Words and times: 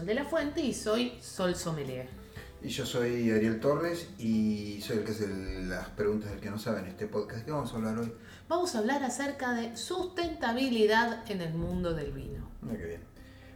Marisol 0.00 0.06
de 0.06 0.14
la 0.14 0.24
Fuente 0.24 0.60
y 0.60 0.72
soy 0.72 1.18
Sol 1.20 1.54
Sommelier. 1.54 2.08
Y 2.62 2.68
yo 2.68 2.84
soy 2.84 3.30
Ariel 3.30 3.60
Torres 3.60 4.08
y 4.18 4.80
soy 4.82 4.98
el 4.98 5.04
que 5.04 5.12
hace 5.12 5.28
las 5.64 5.88
preguntas 5.90 6.30
del 6.30 6.40
que 6.40 6.50
no 6.50 6.58
sabe 6.58 6.80
en 6.80 6.86
este 6.86 7.06
podcast. 7.06 7.44
¿Qué 7.44 7.50
vamos 7.50 7.72
a 7.72 7.76
hablar 7.76 7.98
hoy? 7.98 8.12
Vamos 8.48 8.74
a 8.74 8.78
hablar 8.78 9.02
acerca 9.02 9.52
de 9.54 9.76
sustentabilidad 9.76 11.30
en 11.30 11.40
el 11.40 11.54
mundo 11.54 11.94
del 11.94 12.12
vino. 12.12 12.48
Bien. 12.62 13.00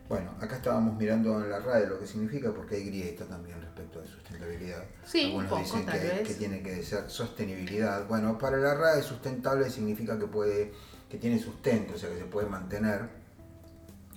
Bueno, 0.08 0.34
acá 0.40 0.56
estábamos 0.56 0.96
mirando 0.98 1.42
en 1.42 1.50
la 1.50 1.60
RAE 1.60 1.86
lo 1.86 1.98
que 1.98 2.06
significa 2.06 2.52
porque 2.52 2.76
hay 2.76 2.84
grieta 2.84 3.24
también 3.24 3.60
respecto 3.60 4.00
de 4.00 4.06
sustentabilidad. 4.08 4.84
Sí, 5.06 5.24
Algunos 5.26 5.44
un 5.44 5.48
poco, 5.50 5.62
dicen 5.62 5.86
tal 5.86 5.98
que, 6.00 6.06
vez. 6.06 6.28
que 6.28 6.34
tiene 6.34 6.62
que 6.62 6.82
ser 6.82 7.10
sostenibilidad. 7.10 8.06
Bueno, 8.06 8.38
para 8.38 8.58
la 8.58 8.74
RAE 8.74 9.02
sustentable 9.02 9.70
significa 9.70 10.18
que 10.18 10.26
puede, 10.26 10.72
que 11.08 11.16
tiene 11.18 11.38
sustento, 11.38 11.94
o 11.94 11.98
sea 11.98 12.10
que 12.10 12.18
se 12.18 12.24
puede 12.26 12.48
mantener 12.48 13.08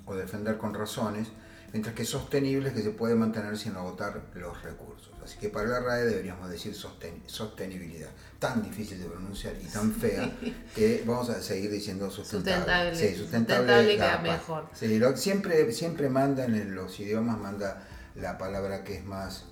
o 0.05 0.15
defender 0.15 0.57
con 0.57 0.73
razones, 0.73 1.29
mientras 1.73 1.93
que 1.95 2.05
sostenible 2.05 2.69
es 2.69 2.75
que 2.75 2.81
se 2.81 2.91
puede 2.91 3.15
mantener 3.15 3.57
sin 3.57 3.75
agotar 3.75 4.21
los 4.35 4.61
recursos. 4.63 5.11
Así 5.23 5.37
que 5.39 5.49
para 5.49 5.67
la 5.67 5.79
RAE 5.81 6.05
deberíamos 6.05 6.49
decir 6.49 6.73
sosten- 6.73 7.21
sostenibilidad. 7.25 8.09
Tan 8.39 8.63
difícil 8.63 8.99
de 8.99 9.05
pronunciar 9.07 9.55
y 9.61 9.65
tan 9.65 9.91
fea 9.91 10.31
que 10.75 11.03
vamos 11.05 11.29
a 11.29 11.41
seguir 11.41 11.69
diciendo 11.71 12.09
sustentable. 12.09 12.55
Sustentable. 12.55 12.95
Sí, 12.95 13.15
sustentable, 13.15 13.57
Sustentable 13.73 13.97
da 13.97 14.21
queda 14.21 14.21
mejor. 14.33 14.69
Sí, 14.73 14.99
lo- 14.99 15.17
siempre, 15.17 15.71
siempre 15.73 16.09
mandan 16.09 16.55
en 16.55 16.73
los 16.75 16.97
idiomas, 16.99 17.37
manda 17.39 17.83
la 18.15 18.37
palabra 18.37 18.83
que 18.83 18.95
es 18.97 19.05
más, 19.05 19.45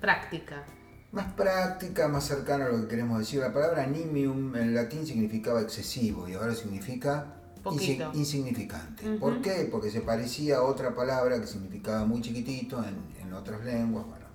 Práctica. 0.00 0.64
más 1.12 1.32
práctica, 1.34 2.08
más 2.08 2.24
cercana 2.26 2.66
a 2.66 2.68
lo 2.70 2.82
que 2.82 2.88
queremos 2.88 3.18
decir. 3.20 3.40
La 3.40 3.52
palabra 3.52 3.86
nimium 3.86 4.56
en 4.56 4.74
latín 4.74 5.06
significaba 5.06 5.60
excesivo 5.60 6.28
y 6.28 6.34
ahora 6.34 6.54
significa 6.54 7.36
Poquito. 7.62 8.10
insignificante. 8.14 9.16
¿Por 9.16 9.40
qué? 9.40 9.68
Porque 9.70 9.90
se 9.90 10.00
parecía 10.00 10.58
a 10.58 10.62
otra 10.62 10.94
palabra 10.94 11.40
que 11.40 11.46
significaba 11.46 12.04
muy 12.06 12.20
chiquitito 12.20 12.82
en, 12.82 12.96
en 13.20 13.32
otras 13.32 13.64
lenguas. 13.64 14.06
Bueno, 14.06 14.26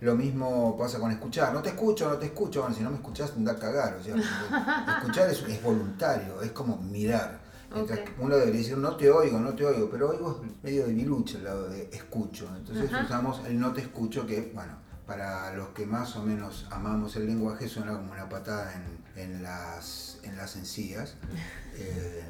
lo 0.00 0.16
mismo 0.16 0.76
pasa 0.76 0.98
con 0.98 1.10
escuchar. 1.12 1.52
No 1.54 1.62
te 1.62 1.70
escucho, 1.70 2.08
no 2.08 2.16
te 2.16 2.26
escucho. 2.26 2.60
Bueno, 2.60 2.74
si 2.74 2.82
no 2.82 2.90
me 2.90 2.96
escuchas, 2.96 3.32
anda 3.36 3.52
a 3.52 3.56
cagar. 3.56 3.96
O 4.00 4.02
sea, 4.02 4.14
porque 4.14 4.92
escuchar 4.98 5.30
es, 5.30 5.42
es 5.42 5.62
voluntario, 5.62 6.42
es 6.42 6.50
como 6.52 6.76
mirar. 6.76 7.40
Mientras 7.74 8.00
uno 8.18 8.36
debería 8.36 8.60
decir 8.60 8.76
no 8.76 8.96
te 8.96 9.10
oigo, 9.10 9.38
no 9.38 9.54
te 9.54 9.64
oigo, 9.64 9.88
pero 9.90 10.10
oigo 10.10 10.42
es 10.44 10.62
medio 10.62 10.86
de 10.86 10.92
biluche 10.92 11.38
al 11.38 11.44
lado 11.44 11.68
de 11.68 11.88
escucho. 11.92 12.48
Entonces 12.56 12.90
usamos 13.04 13.40
el 13.46 13.58
no 13.58 13.72
te 13.72 13.80
escucho 13.80 14.26
que, 14.26 14.52
bueno, 14.54 14.74
para 15.06 15.54
los 15.54 15.68
que 15.68 15.86
más 15.86 16.16
o 16.16 16.22
menos 16.22 16.66
amamos 16.70 17.16
el 17.16 17.26
lenguaje 17.26 17.68
suena 17.68 17.94
como 17.94 18.12
una 18.12 18.28
patada 18.28 18.72
en, 18.74 19.01
en 19.16 19.42
las, 19.42 20.18
en 20.24 20.36
las 20.36 20.56
encías. 20.56 21.14
Eh, 21.76 22.24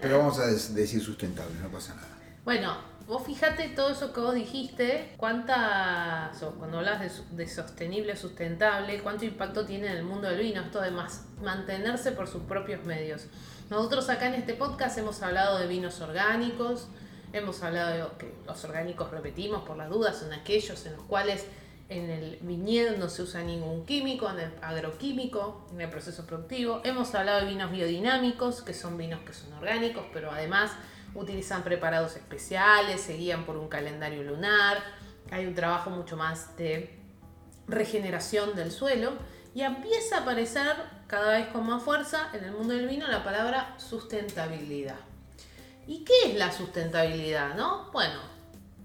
pero 0.00 0.18
vamos 0.18 0.38
a 0.38 0.46
decir 0.46 1.02
sustentable, 1.02 1.54
no 1.60 1.68
pasa 1.68 1.94
nada. 1.94 2.08
Bueno, 2.44 2.76
vos 3.06 3.24
fíjate 3.24 3.68
todo 3.68 3.90
eso 3.90 4.12
que 4.12 4.20
vos 4.20 4.34
dijiste, 4.34 5.14
cuántas, 5.16 6.42
o 6.42 6.52
cuando 6.52 6.78
hablas 6.78 7.00
de, 7.00 7.36
de 7.36 7.48
sostenible, 7.48 8.16
sustentable, 8.16 9.02
cuánto 9.02 9.24
impacto 9.24 9.66
tiene 9.66 9.88
en 9.88 9.98
el 9.98 10.04
mundo 10.04 10.28
del 10.28 10.40
vino, 10.40 10.62
esto 10.62 10.80
de 10.80 10.90
más, 10.90 11.24
mantenerse 11.42 12.12
por 12.12 12.28
sus 12.28 12.42
propios 12.42 12.84
medios. 12.84 13.26
Nosotros 13.68 14.08
acá 14.08 14.28
en 14.28 14.34
este 14.34 14.54
podcast 14.54 14.98
hemos 14.98 15.22
hablado 15.22 15.58
de 15.58 15.66
vinos 15.66 16.00
orgánicos, 16.00 16.88
hemos 17.32 17.62
hablado 17.62 17.90
de 17.90 18.16
que 18.18 18.34
los 18.46 18.64
orgánicos, 18.64 19.10
repetimos 19.10 19.64
por 19.64 19.76
las 19.76 19.88
dudas, 19.88 20.18
son 20.18 20.32
aquellos 20.32 20.84
en 20.86 20.94
los 20.94 21.02
cuales 21.04 21.46
en 21.90 22.08
el 22.08 22.38
viñedo 22.40 22.96
no 22.96 23.08
se 23.08 23.22
usa 23.22 23.42
ningún 23.42 23.84
químico, 23.84 24.30
en 24.30 24.38
el 24.38 24.52
agroquímico, 24.62 25.66
en 25.72 25.80
el 25.80 25.90
proceso 25.90 26.24
productivo. 26.24 26.80
Hemos 26.84 27.12
hablado 27.16 27.40
de 27.40 27.46
vinos 27.46 27.72
biodinámicos, 27.72 28.62
que 28.62 28.72
son 28.72 28.96
vinos 28.96 29.20
que 29.26 29.32
son 29.32 29.52
orgánicos, 29.54 30.04
pero 30.12 30.30
además 30.30 30.70
utilizan 31.14 31.64
preparados 31.64 32.14
especiales, 32.14 33.00
se 33.00 33.16
guían 33.16 33.44
por 33.44 33.56
un 33.56 33.68
calendario 33.68 34.22
lunar, 34.22 34.78
hay 35.32 35.46
un 35.46 35.54
trabajo 35.56 35.90
mucho 35.90 36.16
más 36.16 36.56
de 36.56 36.96
regeneración 37.66 38.54
del 38.54 38.70
suelo 38.70 39.12
y 39.52 39.62
empieza 39.62 40.18
a 40.18 40.20
aparecer 40.20 40.76
cada 41.08 41.32
vez 41.32 41.48
con 41.48 41.66
más 41.66 41.82
fuerza 41.82 42.28
en 42.32 42.44
el 42.44 42.52
mundo 42.52 42.72
del 42.72 42.86
vino 42.86 43.08
la 43.08 43.24
palabra 43.24 43.74
sustentabilidad. 43.78 45.00
¿Y 45.88 46.04
qué 46.04 46.14
es 46.26 46.34
la 46.36 46.52
sustentabilidad? 46.52 47.56
No? 47.56 47.90
Bueno, 47.90 48.20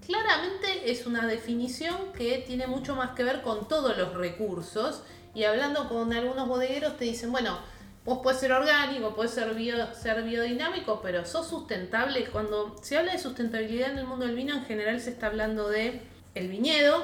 claramente 0.05 0.91
es 0.91 1.05
una 1.05 1.25
definición 1.27 2.13
que 2.13 2.37
tiene 2.45 2.67
mucho 2.67 2.95
más 2.95 3.11
que 3.11 3.23
ver 3.23 3.41
con 3.41 3.67
todos 3.67 3.97
los 3.97 4.13
recursos 4.13 5.01
y 5.33 5.43
hablando 5.43 5.89
con 5.89 6.13
algunos 6.13 6.47
bodegueros 6.47 6.97
te 6.97 7.05
dicen, 7.05 7.31
bueno, 7.31 7.57
vos 8.05 8.19
puedes 8.23 8.39
ser 8.39 8.51
orgánico, 8.51 9.15
puedes 9.15 9.31
ser, 9.31 9.53
bio- 9.55 9.93
ser 9.93 10.23
biodinámico, 10.23 11.01
pero 11.01 11.25
sos 11.25 11.47
sustentable. 11.47 12.25
Cuando 12.25 12.75
se 12.81 12.97
habla 12.97 13.13
de 13.13 13.19
sustentabilidad 13.19 13.91
en 13.91 13.97
el 13.99 14.05
mundo 14.05 14.25
del 14.25 14.35
vino, 14.35 14.53
en 14.55 14.65
general 14.65 15.01
se 15.01 15.09
está 15.09 15.27
hablando 15.27 15.67
de 15.69 16.01
el 16.35 16.47
viñedo, 16.49 17.03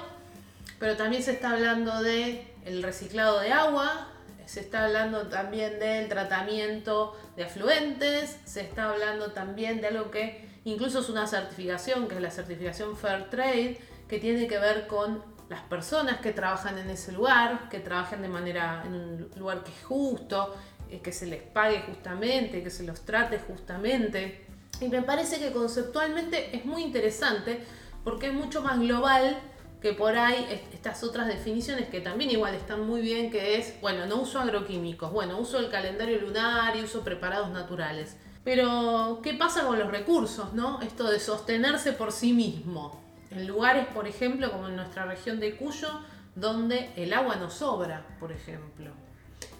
pero 0.79 0.95
también 0.95 1.23
se 1.23 1.31
está 1.31 1.51
hablando 1.51 2.01
de 2.01 2.47
el 2.65 2.83
reciclado 2.83 3.39
de 3.39 3.51
agua, 3.51 4.07
se 4.45 4.59
está 4.59 4.85
hablando 4.85 5.27
también 5.27 5.79
del 5.79 6.07
tratamiento 6.09 7.17
de 7.35 7.45
afluentes, 7.45 8.37
se 8.45 8.61
está 8.61 8.89
hablando 8.91 9.31
también 9.31 9.81
de 9.81 9.87
algo 9.87 10.11
que 10.11 10.50
incluso 10.65 10.99
es 10.99 11.09
una 11.09 11.27
certificación, 11.27 12.07
que 12.07 12.15
es 12.15 12.21
la 12.21 12.31
certificación 12.31 12.95
Fair 12.97 13.29
Trade, 13.29 13.79
que 14.07 14.19
tiene 14.19 14.47
que 14.47 14.57
ver 14.59 14.87
con 14.87 15.23
las 15.49 15.61
personas 15.61 16.19
que 16.21 16.31
trabajan 16.31 16.77
en 16.77 16.89
ese 16.89 17.11
lugar, 17.11 17.67
que 17.69 17.79
trabajan 17.79 18.21
de 18.21 18.27
manera 18.29 18.83
en 18.85 18.93
un 18.93 19.29
lugar 19.37 19.63
que 19.63 19.71
es 19.71 19.83
justo, 19.85 20.55
eh, 20.89 20.99
que 21.01 21.11
se 21.11 21.25
les 21.25 21.41
pague 21.41 21.81
justamente, 21.81 22.63
que 22.63 22.69
se 22.69 22.83
los 22.83 23.01
trate 23.01 23.39
justamente. 23.39 24.45
Y 24.79 24.87
me 24.87 25.01
parece 25.01 25.39
que 25.39 25.51
conceptualmente 25.51 26.55
es 26.55 26.65
muy 26.65 26.83
interesante 26.83 27.63
porque 28.03 28.27
es 28.27 28.33
mucho 28.33 28.61
más 28.61 28.79
global 28.79 29.37
que 29.81 29.93
por 29.93 30.15
ahí 30.17 30.47
est- 30.49 30.73
estas 30.73 31.03
otras 31.03 31.27
definiciones 31.27 31.89
que 31.89 32.01
también 32.01 32.29
igual 32.31 32.53
están 32.55 32.85
muy 32.85 33.01
bien, 33.01 33.31
que 33.31 33.57
es, 33.57 33.73
bueno, 33.81 34.05
no 34.05 34.17
uso 34.21 34.39
agroquímicos, 34.39 35.11
bueno, 35.11 35.37
uso 35.39 35.57
el 35.59 35.69
calendario 35.69 36.19
lunar 36.21 36.75
y 36.75 36.83
uso 36.83 37.03
preparados 37.03 37.49
naturales. 37.49 38.15
Pero, 38.43 39.19
¿qué 39.21 39.33
pasa 39.33 39.65
con 39.65 39.77
los 39.77 39.91
recursos, 39.91 40.53
no? 40.53 40.81
Esto 40.81 41.09
de 41.09 41.19
sostenerse 41.19 41.93
por 41.93 42.11
sí 42.11 42.33
mismo. 42.33 42.99
En 43.29 43.47
lugares, 43.47 43.87
por 43.87 44.07
ejemplo, 44.07 44.51
como 44.51 44.67
en 44.67 44.75
nuestra 44.75 45.05
región 45.05 45.39
de 45.39 45.55
Cuyo, 45.55 45.89
donde 46.35 46.91
el 46.95 47.13
agua 47.13 47.35
no 47.35 47.49
sobra, 47.49 48.05
por 48.19 48.31
ejemplo. 48.31 48.91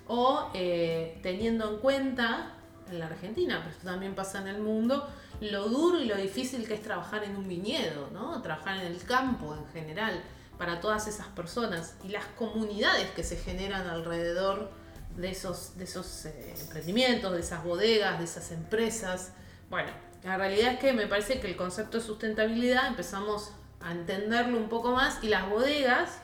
O 0.08 0.50
eh, 0.54 1.20
teniendo 1.22 1.70
en 1.70 1.78
cuenta, 1.78 2.54
en 2.90 3.00
la 3.00 3.06
Argentina, 3.06 3.60
pero 3.60 3.72
esto 3.72 3.86
también 3.86 4.16
pasa 4.16 4.42
en 4.42 4.48
el 4.48 4.62
mundo, 4.62 5.08
lo 5.40 5.70
duro 5.70 6.00
y 6.00 6.06
lo 6.06 6.18
difícil 6.18 6.68
que 6.68 6.74
es 6.74 6.82
trabajar 6.82 7.24
en 7.24 7.36
un 7.36 7.48
viñedo, 7.48 8.10
¿no? 8.12 8.42
Trabajar 8.42 8.78
en 8.78 8.88
el 8.88 9.02
campo 9.04 9.56
en 9.56 9.66
general, 9.72 10.22
para 10.58 10.80
todas 10.80 11.08
esas 11.08 11.26
personas 11.28 11.96
y 12.04 12.10
las 12.10 12.26
comunidades 12.38 13.10
que 13.12 13.24
se 13.24 13.36
generan 13.36 13.88
alrededor 13.88 14.70
de 15.18 15.32
esos, 15.32 15.78
de 15.78 15.84
esos 15.84 16.26
eh, 16.26 16.56
emprendimientos, 16.60 17.34
de 17.34 17.40
esas 17.40 17.64
bodegas, 17.64 18.20
de 18.20 18.26
esas 18.26 18.52
empresas. 18.52 19.34
Bueno, 19.70 19.90
la 20.24 20.38
realidad 20.38 20.74
es 20.74 20.80
que 20.80 20.94
me 20.94 21.08
parece 21.08 21.40
que 21.40 21.48
el 21.48 21.56
concepto 21.56 21.98
de 21.98 22.04
sustentabilidad 22.04 22.88
empezamos 22.88 23.52
a 23.82 23.92
entenderlo 23.92 24.58
un 24.58 24.70
poco 24.70 24.92
más 24.92 25.24
y 25.24 25.28
las 25.28 25.50
bodegas 25.50 26.20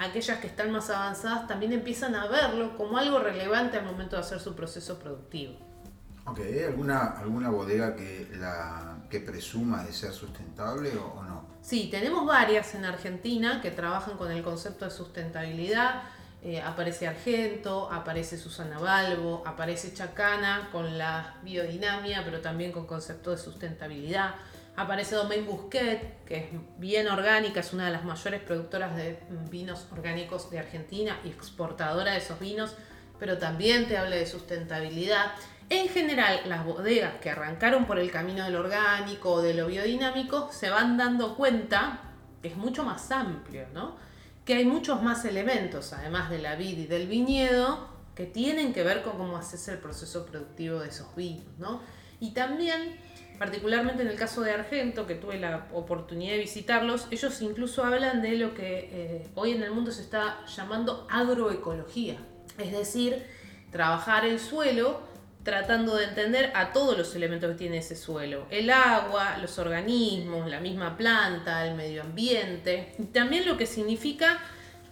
aquellas 0.00 0.38
que 0.38 0.46
están 0.46 0.70
más 0.70 0.88
avanzadas 0.90 1.46
también 1.46 1.72
empiezan 1.72 2.14
a 2.14 2.26
verlo 2.26 2.76
como 2.76 2.96
algo 2.96 3.18
relevante 3.18 3.76
al 3.76 3.84
momento 3.84 4.16
de 4.16 4.22
hacer 4.22 4.40
su 4.40 4.54
proceso 4.54 4.98
productivo. 4.98 5.54
Ok, 6.26 6.40
¿hay 6.40 6.64
alguna, 6.64 7.18
alguna 7.18 7.50
bodega 7.50 7.94
que, 7.94 8.28
la, 8.38 8.98
que 9.10 9.20
presuma 9.20 9.84
de 9.84 9.92
ser 9.92 10.12
sustentable 10.12 10.96
o, 10.96 11.18
o 11.18 11.24
no? 11.24 11.44
Sí, 11.60 11.88
tenemos 11.90 12.26
varias 12.26 12.74
en 12.74 12.84
Argentina 12.84 13.60
que 13.60 13.70
trabajan 13.70 14.16
con 14.16 14.30
el 14.30 14.42
concepto 14.42 14.86
de 14.86 14.90
sustentabilidad. 14.90 16.02
Eh, 16.42 16.60
aparece 16.60 17.06
Argento, 17.06 17.90
aparece 17.92 18.38
Susana 18.38 18.78
Balbo, 18.78 19.42
aparece 19.44 19.92
Chacana 19.92 20.70
con 20.72 20.96
la 20.96 21.34
biodinamia, 21.42 22.22
pero 22.24 22.40
también 22.40 22.72
con 22.72 22.86
concepto 22.86 23.30
de 23.30 23.36
sustentabilidad. 23.36 24.36
Aparece 24.74 25.16
Domaine 25.16 25.44
Busquet, 25.44 26.24
que 26.24 26.36
es 26.38 26.46
bien 26.78 27.08
orgánica, 27.08 27.60
es 27.60 27.74
una 27.74 27.84
de 27.84 27.92
las 27.92 28.04
mayores 28.04 28.40
productoras 28.40 28.96
de 28.96 29.18
vinos 29.50 29.86
orgánicos 29.92 30.50
de 30.50 30.60
Argentina 30.60 31.18
y 31.24 31.28
exportadora 31.28 32.12
de 32.12 32.18
esos 32.18 32.40
vinos, 32.40 32.74
pero 33.18 33.36
también 33.36 33.86
te 33.86 33.98
habla 33.98 34.16
de 34.16 34.24
sustentabilidad. 34.24 35.32
En 35.68 35.88
general, 35.88 36.40
las 36.46 36.64
bodegas 36.64 37.16
que 37.20 37.28
arrancaron 37.28 37.84
por 37.84 37.98
el 37.98 38.10
camino 38.10 38.44
del 38.44 38.56
orgánico 38.56 39.32
o 39.32 39.42
de 39.42 39.52
lo 39.52 39.66
biodinámico 39.66 40.50
se 40.50 40.70
van 40.70 40.96
dando 40.96 41.36
cuenta 41.36 42.00
que 42.40 42.48
es 42.48 42.56
mucho 42.56 42.82
más 42.82 43.10
amplio, 43.10 43.66
¿no? 43.74 43.96
Que 44.50 44.56
hay 44.56 44.64
muchos 44.64 45.00
más 45.00 45.24
elementos, 45.24 45.92
además 45.92 46.28
de 46.28 46.38
la 46.38 46.56
vid 46.56 46.76
y 46.76 46.86
del 46.86 47.06
viñedo, 47.06 47.86
que 48.16 48.26
tienen 48.26 48.72
que 48.72 48.82
ver 48.82 49.02
con 49.02 49.16
cómo 49.16 49.36
haces 49.36 49.68
el 49.68 49.78
proceso 49.78 50.26
productivo 50.26 50.80
de 50.80 50.88
esos 50.88 51.14
vinos, 51.14 51.46
¿no? 51.58 51.80
Y 52.18 52.32
también, 52.32 52.98
particularmente 53.38 54.02
en 54.02 54.08
el 54.08 54.16
caso 54.16 54.40
de 54.40 54.50
Argento, 54.50 55.06
que 55.06 55.14
tuve 55.14 55.38
la 55.38 55.68
oportunidad 55.72 56.32
de 56.32 56.38
visitarlos, 56.38 57.06
ellos 57.12 57.40
incluso 57.42 57.84
hablan 57.84 58.22
de 58.22 58.38
lo 58.38 58.52
que 58.52 58.88
eh, 58.90 59.28
hoy 59.36 59.52
en 59.52 59.62
el 59.62 59.70
mundo 59.70 59.92
se 59.92 60.02
está 60.02 60.44
llamando 60.46 61.06
agroecología, 61.08 62.18
es 62.58 62.72
decir, 62.72 63.24
trabajar 63.70 64.24
el 64.24 64.40
suelo 64.40 65.02
tratando 65.42 65.96
de 65.96 66.04
entender 66.04 66.52
a 66.54 66.72
todos 66.72 66.96
los 66.96 67.14
elementos 67.14 67.50
que 67.50 67.56
tiene 67.56 67.78
ese 67.78 67.96
suelo. 67.96 68.46
El 68.50 68.70
agua, 68.70 69.38
los 69.38 69.58
organismos, 69.58 70.48
la 70.50 70.60
misma 70.60 70.96
planta, 70.96 71.66
el 71.66 71.74
medio 71.74 72.02
ambiente. 72.02 72.94
Y 72.98 73.04
también 73.04 73.46
lo 73.46 73.56
que 73.56 73.66
significa 73.66 74.38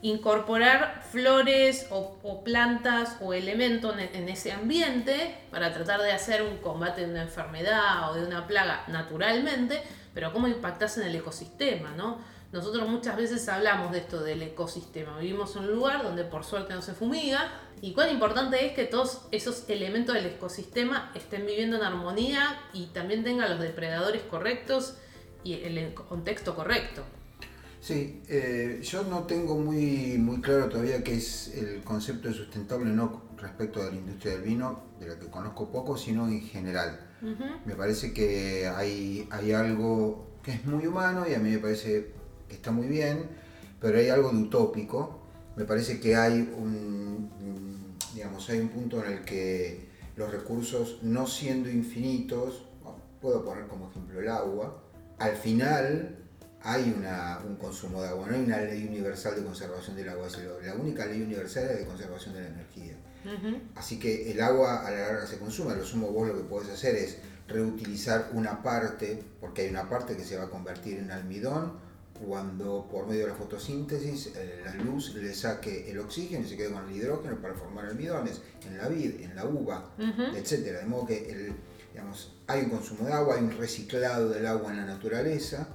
incorporar 0.01 1.03
flores 1.11 1.87
o, 1.91 2.43
plantas 2.45 3.17
o 3.21 3.35
elementos 3.35 3.97
en, 3.99 4.29
ese 4.29 4.53
ambiente 4.53 5.35
para 5.51 5.73
tratar 5.73 6.01
de 6.01 6.13
hacer 6.13 6.43
un 6.43 6.59
combate 6.59 7.03
de 7.03 7.11
una 7.11 7.23
enfermedad 7.23 8.11
o 8.11 8.15
de 8.15 8.25
una 8.25 8.47
plaga 8.47 8.85
naturalmente, 8.89 9.83
pero 10.15 10.33
cómo 10.33 10.47
impactas 10.47 10.99
en 10.99 11.05
el 11.05 11.17
ecosistema, 11.17 11.93
¿no? 11.97 12.19
Nosotros 12.53 12.89
muchas 12.89 13.17
veces 13.17 13.47
hablamos 13.49 13.93
de 13.93 13.99
esto 13.99 14.23
del 14.23 14.43
ecosistema. 14.43 15.19
Vivimos 15.19 15.55
en 15.57 15.65
un 15.65 15.73
lugar 15.73 16.03
donde 16.03 16.25
por 16.25 16.45
suerte 16.45 16.73
no 16.73 16.81
se 16.81 16.95
fumiga, 16.95 17.51
y 17.81 17.93
cuán 17.93 18.11
importante 18.11 18.67
es 18.67 18.73
que 18.73 18.85
todos 18.85 19.29
esos 19.31 19.69
elementos 19.69 20.15
del 20.15 20.27
ecosistema 20.27 21.13
estén 21.15 21.47
viviendo 21.47 21.77
en 21.77 21.83
armonía 21.83 22.61
y 22.73 22.87
también 22.87 23.23
tengan 23.23 23.51
los 23.51 23.61
depredadores 23.61 24.23
correctos 24.23 24.95
y 25.45 25.55
el 25.55 25.95
contexto 25.95 26.57
correcto. 26.57 27.05
Sí, 27.81 28.23
eh, 28.29 28.81
yo 28.83 29.05
no 29.05 29.25
tengo 29.25 29.57
muy, 29.57 30.19
muy 30.19 30.41
claro 30.41 30.69
todavía 30.69 31.05
qué 31.05 31.15
es 31.15 31.55
el 31.55 31.83
concepto 31.85 32.29
de 32.29 32.35
sustentable, 32.35 32.87
no 32.87 33.29
respecto 33.37 33.85
de 33.85 33.93
la 33.93 33.97
industria 33.97 34.33
del 34.33 34.43
vino, 34.43 34.83
de 34.99 35.09
la 35.09 35.19
que 35.19 35.29
conozco 35.29 35.71
poco, 35.71 35.97
sino 35.97 36.27
en 36.27 36.43
general. 36.43 37.05
Me 37.65 37.75
parece 37.75 38.13
que 38.13 38.69
hay, 38.69 39.29
hay 39.31 39.53
algo 39.53 40.39
que 40.43 40.53
es 40.53 40.65
muy 40.65 40.87
humano 40.87 41.27
y 41.29 41.35
a 41.35 41.39
mí 41.39 41.51
me 41.51 41.59
parece 41.59 42.13
que 42.49 42.55
está 42.55 42.71
muy 42.71 42.87
bien, 42.87 43.27
pero 43.81 43.99
hay 43.99 44.09
algo 44.09 44.31
de 44.31 44.39
utópico. 44.39 45.21
Me 45.57 45.65
parece 45.65 46.01
que 46.01 46.17
hay 46.17 46.41
un, 46.57 47.31
digamos, 48.15 48.49
hay 48.51 48.61
un 48.61 48.69
punto 48.69 49.05
en 49.05 49.13
el 49.13 49.25
que 49.25 49.89
los 50.17 50.31
recursos, 50.31 50.99
no 51.03 51.27
siendo 51.27 51.71
infinitos, 51.71 52.65
puedo 53.21 53.45
poner 53.45 53.67
como 53.67 53.91
ejemplo 53.91 54.21
el 54.21 54.29
agua, 54.29 54.83
al 55.19 55.37
final 55.37 56.17
hay 56.63 56.95
una, 56.97 57.41
un 57.47 57.57
consumo 57.57 58.03
de 58.03 58.09
agua, 58.09 58.27
no 58.29 58.35
hay 58.35 58.45
una 58.45 58.61
ley 58.61 58.87
universal 58.87 59.37
de 59.37 59.45
conservación 59.45 59.97
del 59.97 60.09
agua, 60.09 60.29
la 60.65 60.75
única 60.75 61.07
ley 61.07 61.23
universal 61.23 61.65
es 61.71 61.79
de 61.79 61.87
conservación 61.87 62.35
de 62.35 62.43
la 62.43 62.49
energía. 62.49 62.95
Así 63.75 63.99
que 63.99 64.31
el 64.31 64.41
agua 64.41 64.87
a 64.87 64.91
la 64.91 64.99
larga 64.99 65.27
se 65.27 65.39
consume, 65.39 65.75
lo 65.75 65.85
sumo 65.85 66.09
vos 66.09 66.29
lo 66.29 66.37
que 66.37 66.45
podés 66.45 66.71
hacer 66.71 66.95
es 66.97 67.19
reutilizar 67.47 68.31
una 68.33 68.63
parte, 68.63 69.23
porque 69.41 69.63
hay 69.63 69.71
una 69.71 69.89
parte 69.89 70.17
que 70.17 70.25
se 70.25 70.37
va 70.37 70.45
a 70.45 70.51
convertir 70.51 70.99
en 70.99 71.11
almidón, 71.11 71.75
cuando 72.27 72.87
por 72.91 73.07
medio 73.07 73.23
de 73.23 73.29
la 73.29 73.35
fotosíntesis 73.35 74.33
eh, 74.35 74.63
la 74.65 74.75
luz 74.75 75.15
le 75.15 75.35
saque 75.35 75.91
el 75.91 75.99
oxígeno 75.99 76.45
y 76.45 76.49
se 76.49 76.57
quede 76.57 76.73
con 76.73 76.89
el 76.89 76.97
hidrógeno 76.97 77.37
para 77.37 77.55
formar 77.55 77.87
almidones 77.87 78.41
en 78.67 78.79
la 78.79 78.89
vid, 78.89 79.21
en 79.21 79.35
la 79.35 79.45
uva, 79.45 79.91
etcétera. 80.35 80.81
De 80.81 80.87
modo 80.87 81.07
que 81.07 81.31
el, 81.31 81.55
digamos, 81.93 82.33
hay 82.47 82.63
un 82.63 82.71
consumo 82.71 83.07
de 83.07 83.13
agua, 83.13 83.37
hay 83.37 83.43
un 83.43 83.57
reciclado 83.57 84.31
del 84.31 84.47
agua 84.47 84.71
en 84.71 84.79
la 84.79 84.87
naturaleza. 84.87 85.69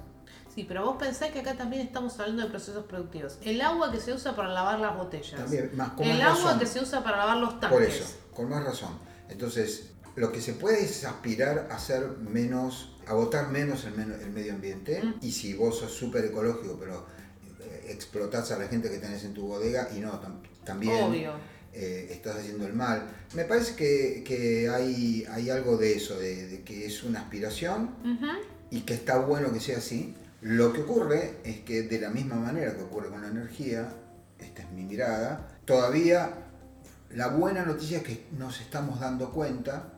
Sí, 0.54 0.64
pero 0.68 0.84
vos 0.84 0.96
pensás 0.98 1.30
que 1.32 1.40
acá 1.40 1.56
también 1.56 1.82
estamos 1.82 2.18
hablando 2.20 2.42
de 2.42 2.48
procesos 2.48 2.84
productivos. 2.84 3.38
El 3.42 3.60
agua 3.60 3.90
que 3.90 4.00
se 4.00 4.12
usa 4.12 4.36
para 4.36 4.50
lavar 4.50 4.78
las 4.78 4.96
botellas. 4.96 5.40
También, 5.40 5.70
más, 5.74 5.90
con 5.90 6.06
el 6.06 6.20
agua 6.22 6.58
que 6.58 6.66
se 6.66 6.80
usa 6.80 7.02
para 7.02 7.16
lavar 7.16 7.38
los 7.38 7.58
tanques. 7.58 7.70
Por 7.70 7.82
eso, 7.82 8.04
con 8.32 8.48
más 8.48 8.62
razón. 8.62 8.96
Entonces, 9.28 9.90
lo 10.14 10.30
que 10.30 10.40
se 10.40 10.52
puede 10.52 10.84
es 10.84 11.04
aspirar 11.04 11.68
a 11.70 11.78
ser 11.78 12.06
menos 12.18 12.93
agotar 13.06 13.50
menos 13.50 13.84
el, 13.84 13.98
el 14.00 14.30
medio 14.30 14.54
ambiente 14.54 15.02
y 15.20 15.32
si 15.32 15.54
vos 15.54 15.78
sos 15.78 15.92
súper 15.92 16.24
ecológico 16.26 16.76
pero 16.78 17.06
eh, 17.60 17.86
explotás 17.88 18.50
a 18.52 18.58
la 18.58 18.68
gente 18.68 18.90
que 18.90 18.98
tenés 18.98 19.24
en 19.24 19.34
tu 19.34 19.46
bodega 19.46 19.88
y 19.94 20.00
no, 20.00 20.20
también 20.64 21.26
eh, 21.72 22.08
estás 22.10 22.36
haciendo 22.36 22.66
el 22.66 22.72
mal. 22.72 23.08
Me 23.34 23.44
parece 23.44 23.74
que, 23.74 24.68
hay, 24.68 25.26
hay, 25.30 25.50
algo 25.50 25.76
de 25.76 25.96
eso, 25.96 26.18
de, 26.18 26.62
que 26.64 26.86
es 26.86 27.02
una 27.02 27.20
aspiración 27.20 27.90
y 28.70 28.82
que 28.82 28.94
está 28.94 29.18
bueno 29.18 29.52
que 29.52 29.60
sea 29.60 29.78
así. 29.78 30.14
Lo 30.40 30.72
que 30.72 30.82
ocurre 30.82 31.38
es 31.44 31.60
que 31.60 31.82
de 31.82 32.00
la 32.00 32.10
misma 32.10 32.36
manera 32.36 32.76
que 32.76 32.82
ocurre 32.82 33.08
con 33.08 33.22
la 33.22 33.28
energía, 33.28 33.92
esta 34.38 34.62
es 34.62 34.70
mi 34.72 34.84
mirada, 34.84 35.48
todavía 35.64 36.30
la 37.10 37.28
buena 37.28 37.64
noticia 37.64 37.98
es 37.98 38.04
que 38.04 38.26
nos 38.38 38.60
estamos 38.60 39.00
dando 39.00 39.32
cuenta 39.32 39.92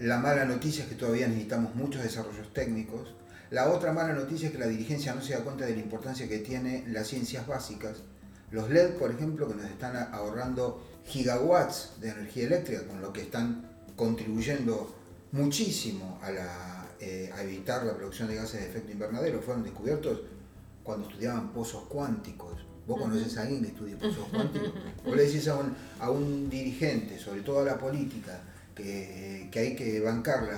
la 0.00 0.18
mala 0.18 0.44
noticia 0.44 0.84
es 0.84 0.90
que 0.90 0.94
todavía 0.94 1.26
necesitamos 1.26 1.74
muchos 1.74 2.02
desarrollos 2.02 2.52
técnicos. 2.52 3.14
La 3.50 3.70
otra 3.70 3.92
mala 3.92 4.12
noticia 4.12 4.48
es 4.48 4.52
que 4.52 4.58
la 4.58 4.66
dirigencia 4.66 5.14
no 5.14 5.22
se 5.22 5.32
da 5.32 5.40
cuenta 5.40 5.64
de 5.64 5.74
la 5.74 5.80
importancia 5.80 6.28
que 6.28 6.38
tiene 6.38 6.84
las 6.88 7.06
ciencias 7.06 7.46
básicas. 7.46 7.98
Los 8.50 8.68
LED, 8.70 8.96
por 8.98 9.10
ejemplo, 9.10 9.48
que 9.48 9.54
nos 9.54 9.64
están 9.64 9.96
ahorrando 10.12 10.82
gigawatts 11.06 12.00
de 12.00 12.10
energía 12.10 12.46
eléctrica, 12.46 12.86
con 12.86 13.00
lo 13.00 13.12
que 13.12 13.22
están 13.22 13.64
contribuyendo 13.96 14.94
muchísimo 15.32 16.20
a, 16.22 16.86
eh, 17.00 17.30
evitar 17.40 17.84
la 17.84 17.96
producción 17.96 18.28
de 18.28 18.36
gases 18.36 18.60
de 18.60 18.68
efecto 18.68 18.92
invernadero, 18.92 19.40
fueron 19.40 19.62
descubiertos 19.62 20.20
cuando 20.82 21.08
estudiaban 21.08 21.52
pozos 21.52 21.84
cuánticos. 21.88 22.64
Vos 22.86 23.00
conoces 23.00 23.36
a 23.36 23.42
alguien 23.42 23.62
que 23.62 23.68
estudia 23.68 23.98
pozos 23.98 24.28
cuánticos. 24.30 24.72
Vos 25.04 25.16
le 25.16 25.24
decís 25.24 25.48
a 25.48 25.56
un, 25.56 25.74
a 25.98 26.10
un 26.10 26.50
dirigente, 26.50 27.18
sobre 27.18 27.40
todo 27.40 27.60
a 27.60 27.64
la 27.64 27.78
política, 27.78 28.40
que, 28.76 29.50
hay 29.58 29.74
que 29.74 30.00
bancar 30.00 30.48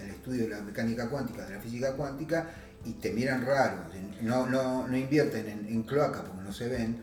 el 0.00 0.10
estudio 0.10 0.44
de 0.44 0.50
la 0.50 0.60
mecánica 0.60 1.08
cuántica, 1.08 1.44
de 1.46 1.54
la 1.54 1.60
física 1.60 1.94
cuántica, 1.94 2.50
y 2.84 2.92
te 2.92 3.12
miran 3.12 3.44
raro, 3.46 3.78
no, 4.20 4.46
no, 4.46 4.86
no 4.86 4.96
invierten 4.96 5.48
en, 5.48 5.66
en 5.66 5.82
cloaca 5.84 6.22
porque 6.22 6.42
no 6.42 6.52
se 6.52 6.68
ven. 6.68 7.02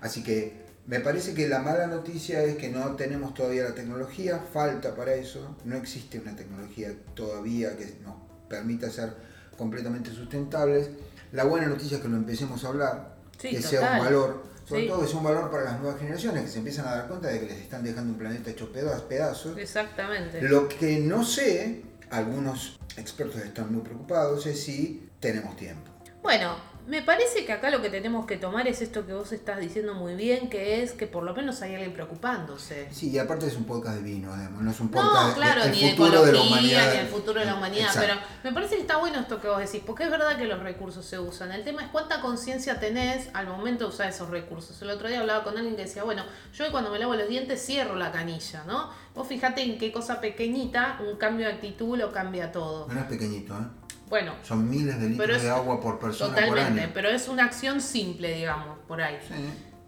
Así 0.00 0.22
que 0.24 0.60
me 0.86 0.98
parece 0.98 1.34
que 1.34 1.48
la 1.48 1.60
mala 1.60 1.86
noticia 1.86 2.42
es 2.42 2.56
que 2.56 2.68
no 2.68 2.96
tenemos 2.96 3.32
todavía 3.32 3.62
la 3.62 3.74
tecnología, 3.74 4.40
falta 4.52 4.96
para 4.96 5.14
eso, 5.14 5.56
no 5.64 5.76
existe 5.76 6.18
una 6.18 6.34
tecnología 6.34 6.92
todavía 7.14 7.76
que 7.76 7.94
nos 8.02 8.16
permita 8.48 8.90
ser 8.90 9.14
completamente 9.56 10.10
sustentables. 10.10 10.90
La 11.30 11.44
buena 11.44 11.68
noticia 11.68 11.98
es 11.98 12.02
que 12.02 12.08
lo 12.08 12.16
empecemos 12.16 12.64
a 12.64 12.68
hablar, 12.68 13.16
que 13.38 13.62
sea 13.62 13.92
un 13.92 14.04
valor 14.04 14.42
sobre 14.70 14.86
todo 14.86 15.04
es 15.04 15.12
un 15.14 15.24
valor 15.24 15.50
para 15.50 15.64
las 15.64 15.80
nuevas 15.80 15.98
generaciones 15.98 16.44
que 16.44 16.48
se 16.48 16.58
empiezan 16.58 16.86
a 16.86 16.94
dar 16.94 17.08
cuenta 17.08 17.26
de 17.26 17.40
que 17.40 17.46
les 17.46 17.58
están 17.58 17.82
dejando 17.82 18.12
un 18.12 18.18
planeta 18.18 18.50
hecho 18.50 18.70
pedazos. 18.72 19.58
Exactamente. 19.58 20.40
Lo 20.42 20.68
que 20.68 21.00
no 21.00 21.24
sé, 21.24 21.82
algunos 22.10 22.78
expertos 22.96 23.42
están 23.42 23.72
muy 23.72 23.82
preocupados, 23.82 24.46
es 24.46 24.62
si 24.62 25.08
tenemos 25.18 25.56
tiempo. 25.56 25.90
Bueno, 26.22 26.56
me 26.90 27.02
parece 27.02 27.44
que 27.44 27.52
acá 27.52 27.70
lo 27.70 27.80
que 27.80 27.88
tenemos 27.88 28.26
que 28.26 28.36
tomar 28.36 28.66
es 28.66 28.82
esto 28.82 29.06
que 29.06 29.12
vos 29.12 29.30
estás 29.30 29.60
diciendo 29.60 29.94
muy 29.94 30.16
bien, 30.16 30.50
que 30.50 30.82
es 30.82 30.90
que 30.90 31.06
por 31.06 31.22
lo 31.22 31.32
menos 31.32 31.62
hay 31.62 31.74
alguien 31.74 31.92
preocupándose. 31.92 32.88
Sí, 32.90 33.10
y 33.10 33.18
aparte 33.18 33.46
es 33.46 33.56
un 33.56 33.62
podcast 33.62 33.98
de 33.98 34.02
vino, 34.02 34.32
además, 34.32 34.60
no 34.60 34.70
es 34.72 34.80
un 34.80 34.88
podcast 34.88 35.28
no, 35.28 35.34
claro, 35.34 35.62
de, 35.62 35.70
ni 35.70 35.82
de 35.84 35.90
futuro 35.94 36.24
de 36.24 36.32
la 36.32 36.42
humanidad. 36.42 36.92
Ni 36.92 36.98
el 36.98 37.06
futuro 37.06 37.38
de 37.38 37.46
la 37.46 37.54
humanidad, 37.54 37.90
pero 37.94 38.14
me 38.42 38.52
parece 38.52 38.74
que 38.74 38.80
está 38.80 38.96
bueno 38.96 39.20
esto 39.20 39.40
que 39.40 39.46
vos 39.46 39.58
decís, 39.58 39.80
porque 39.86 40.02
es 40.02 40.10
verdad 40.10 40.36
que 40.36 40.46
los 40.46 40.58
recursos 40.58 41.04
se 41.06 41.16
usan. 41.20 41.52
El 41.52 41.62
tema 41.62 41.82
es 41.82 41.88
cuánta 41.90 42.20
conciencia 42.20 42.80
tenés 42.80 43.30
al 43.34 43.46
momento 43.46 43.84
de 43.84 43.90
usar 43.90 44.08
esos 44.08 44.28
recursos. 44.28 44.82
El 44.82 44.90
otro 44.90 45.06
día 45.06 45.20
hablaba 45.20 45.44
con 45.44 45.56
alguien 45.56 45.76
que 45.76 45.82
decía, 45.82 46.02
bueno, 46.02 46.24
yo 46.52 46.72
cuando 46.72 46.90
me 46.90 46.98
lavo 46.98 47.14
los 47.14 47.28
dientes 47.28 47.64
cierro 47.64 47.94
la 47.94 48.10
canilla, 48.10 48.64
¿no? 48.66 48.90
Vos 49.14 49.28
fíjate 49.28 49.62
en 49.62 49.78
qué 49.78 49.92
cosa 49.92 50.20
pequeñita 50.20 50.98
un 51.08 51.16
cambio 51.18 51.46
de 51.46 51.52
actitud 51.52 51.96
lo 51.96 52.10
cambia 52.10 52.50
todo. 52.50 52.88
No 52.88 52.98
es 52.98 53.06
pequeñito, 53.06 53.54
¿eh? 53.54 53.79
Bueno. 54.10 54.34
Son 54.42 54.68
miles 54.68 55.00
de 55.00 55.08
litros 55.08 55.40
de 55.40 55.48
agua 55.48 55.80
por 55.80 56.00
persona 56.00 56.34
totalmente, 56.34 56.90
pero 56.92 57.08
es 57.08 57.28
una 57.28 57.44
acción 57.44 57.80
simple, 57.80 58.34
digamos, 58.34 58.76
por 58.86 59.00
ahí. 59.00 59.16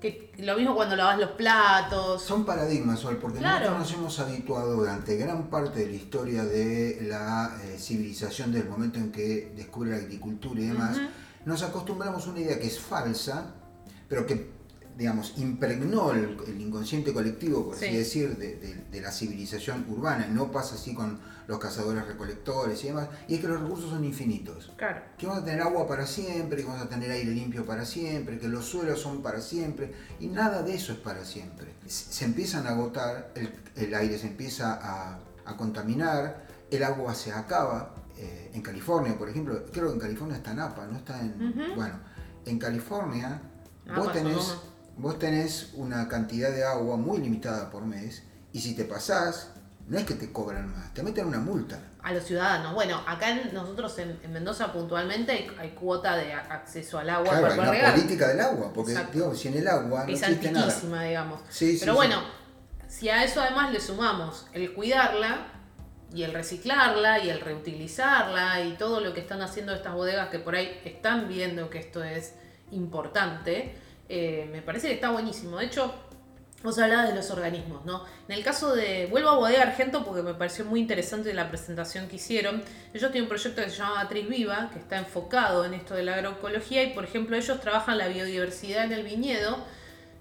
Que, 0.00 0.33
lo 0.38 0.57
mismo 0.57 0.75
cuando 0.75 0.97
lavas 0.97 1.19
los 1.19 1.31
platos. 1.33 2.23
Son 2.23 2.45
paradigmas, 2.45 3.00
Sol, 3.00 3.19
porque 3.21 3.41
nosotros 3.41 3.79
nos 3.79 3.93
hemos 3.93 4.19
habituado 4.21 4.75
durante 4.76 5.17
gran 5.17 5.50
parte 5.50 5.81
de 5.81 5.87
la 5.87 5.97
historia 5.97 6.45
de 6.45 7.00
la 7.02 7.57
eh, 7.64 7.76
civilización, 7.79 8.52
del 8.52 8.69
momento 8.69 8.99
en 8.99 9.12
que 9.12 9.52
descubre 9.57 9.91
la 9.91 9.97
agricultura 9.97 10.61
y 10.61 10.67
demás, 10.67 11.00
nos 11.45 11.62
acostumbramos 11.62 12.26
a 12.26 12.31
una 12.31 12.41
idea 12.41 12.59
que 12.59 12.69
es 12.69 12.81
falsa, 12.81 13.55
pero 14.09 14.25
que 14.25 14.50
digamos, 15.02 15.35
impregnó 15.37 16.12
el, 16.12 16.61
inconsciente 16.61 17.12
colectivo, 17.12 17.66
por 17.66 17.75
así 17.75 17.97
decir, 17.97 18.37
de, 18.37 19.00
la 19.00 19.11
civilización 19.11 19.85
urbana. 19.88 20.28
No 20.28 20.52
pasa 20.52 20.76
así 20.76 20.94
con 20.94 21.18
los 21.49 21.59
cazadores 21.59 22.06
recolectores 22.06 22.85
y 22.85 22.87
demás. 22.87 23.09
Y 23.26 23.35
es 23.35 23.40
que 23.40 23.49
los 23.49 23.61
recursos 23.61 23.90
son 23.90 24.04
infinitos. 24.04 24.73
Claro. 24.76 25.02
Que 25.18 25.26
vamos 25.26 25.42
a 25.42 25.44
tener 25.44 25.61
agua 25.61 25.88
para 25.88 26.06
siempre, 26.06 26.62
que 26.62 26.68
vamos 26.68 26.82
a 26.82 26.88
tener 26.88 27.11
aire 27.11 27.32
limpio 27.32 27.66
para 27.66 27.85
siempre, 27.85 28.38
que 28.38 28.47
los 28.47 28.64
suelos 28.64 29.00
son 29.00 29.23
para 29.23 29.40
siempre. 29.40 29.92
Y 30.21 30.28
nada 30.28 30.62
de 30.62 30.75
eso 30.75 30.92
es 30.92 30.99
para 30.99 31.25
siempre. 31.25 31.75
Se 31.87 32.25
empiezan 32.25 32.68
a 32.68 32.71
agotar, 32.71 33.32
el, 33.75 33.94
aire 33.94 34.16
se 34.18 34.28
empieza 34.28 34.78
a, 34.80 35.18
a 35.44 35.56
contaminar, 35.56 36.47
el 36.71 36.85
agua 36.85 37.12
se 37.16 37.32
acaba, 37.32 37.92
eh, 38.18 38.52
en 38.54 38.62
California, 38.62 39.18
por 39.18 39.28
ejemplo, 39.28 39.64
creo 39.73 39.88
que 39.88 39.94
en 39.94 40.00
California 40.00 40.37
está 40.37 40.54
Napa, 40.54 40.87
no 40.87 40.97
está 40.97 41.21
en... 41.21 41.75
Bueno, 41.75 41.99
en 42.47 42.59
California 42.59 43.42
Napa, 43.85 44.00
vos 44.00 44.12
tenés. 44.12 44.59
Vos 44.96 45.18
tenés 45.18 45.70
una 45.75 46.08
cantidad 46.08 46.50
de 46.50 46.64
agua 46.64 46.96
muy 46.96 47.18
limitada 47.20 47.70
por 47.70 47.84
mes 47.84 48.22
y 48.52 48.61
si 48.61 48.75
te 48.75 48.84
pasás, 48.84 49.50
no 49.88 49.99
es 49.99 50.04
que 50.04 50.14
te 50.14 50.30
cobran 50.32 50.70
más, 50.70 50.92
te 50.94 51.02
meten 51.02 51.26
una 51.26 51.38
multa. 51.40 51.80
A 52.02 52.12
los 52.12 52.25
ciudadanos. 52.25 52.75
Bueno, 52.75 53.00
acá 53.06 53.30
en- 53.30 53.52
nosotros 53.54 53.96
en, 53.99 54.18
en 54.22 54.32
Mendoza 54.32 54.72
puntualmente 54.72 55.32
hay, 55.32 55.50
hay 55.58 55.70
cuota 55.70 56.16
de 56.16 56.32
acceso 56.32 56.99
al 56.99 57.11
agua 57.11 57.30
Claro, 57.38 57.56
para 57.56 57.70
regar. 57.70 57.94
política 57.94 58.28
del 58.28 58.40
agua, 58.40 58.72
porque 58.72 58.96
digo, 59.12 59.34
si 59.34 59.49
en 59.49 59.58
el 59.58 59.68
agua 59.68 60.04
no 60.06 60.12
Es 60.12 60.22
existe 60.22 60.50
nada. 60.52 61.02
digamos. 61.04 61.40
Sí, 61.49 61.76
Pero 61.80 61.92
sí. 61.92 61.96
bueno, 61.96 62.22
si 62.88 63.08
a 63.08 63.25
eso 63.25 63.40
además 63.40 63.72
le 63.72 63.80
sumamos 63.80 64.46
el 64.52 64.75
cuidarla 64.75 65.46
y 66.12 66.25
el 66.25 66.32
reciclarla 66.34 67.20
y 67.20 67.30
el 67.30 67.40
reutilizarla 67.40 68.61
y 68.64 68.76
todo 68.76 69.00
lo 69.00 69.14
que 69.14 69.20
están 69.20 69.40
haciendo 69.40 69.72
estas 69.75 69.94
bodegas 69.94 70.28
que 70.28 70.38
por 70.38 70.54
ahí 70.54 70.80
están 70.84 71.26
viendo 71.28 71.70
que 71.70 71.78
esto 71.78 72.04
es 72.04 72.34
importante, 72.70 73.75
eh, 74.14 74.47
me 74.52 74.61
parece 74.61 74.88
que 74.88 74.95
está 74.95 75.11
buenísimo. 75.11 75.57
De 75.57 75.64
hecho, 75.64 75.90
vos 76.62 76.78
hablabas 76.78 77.09
de 77.09 77.14
los 77.14 77.31
organismos, 77.31 77.87
¿no? 77.87 78.04
En 78.28 78.35
el 78.35 78.45
caso 78.45 78.75
de. 78.75 79.07
Vuelvo 79.07 79.31
a 79.31 79.37
Bodega 79.37 79.62
Argento 79.62 80.04
porque 80.04 80.21
me 80.21 80.35
pareció 80.35 80.66
muy 80.66 80.81
interesante 80.81 81.33
la 81.33 81.49
presentación 81.49 82.09
que 82.09 82.16
hicieron. 82.16 82.62
Ellos 82.92 83.11
tienen 83.11 83.23
un 83.23 83.28
proyecto 83.31 83.64
que 83.64 83.71
se 83.71 83.78
llama 83.78 83.95
Matriz 83.95 84.28
Viva, 84.28 84.69
que 84.71 84.81
está 84.81 84.99
enfocado 84.99 85.64
en 85.64 85.73
esto 85.73 85.95
de 85.95 86.02
la 86.02 86.16
agroecología 86.16 86.83
y, 86.83 86.92
por 86.92 87.04
ejemplo, 87.04 87.38
ellos 87.38 87.59
trabajan 87.62 87.97
la 87.97 88.09
biodiversidad 88.09 88.85
en 88.85 88.92
el 88.92 89.02
viñedo. 89.02 89.57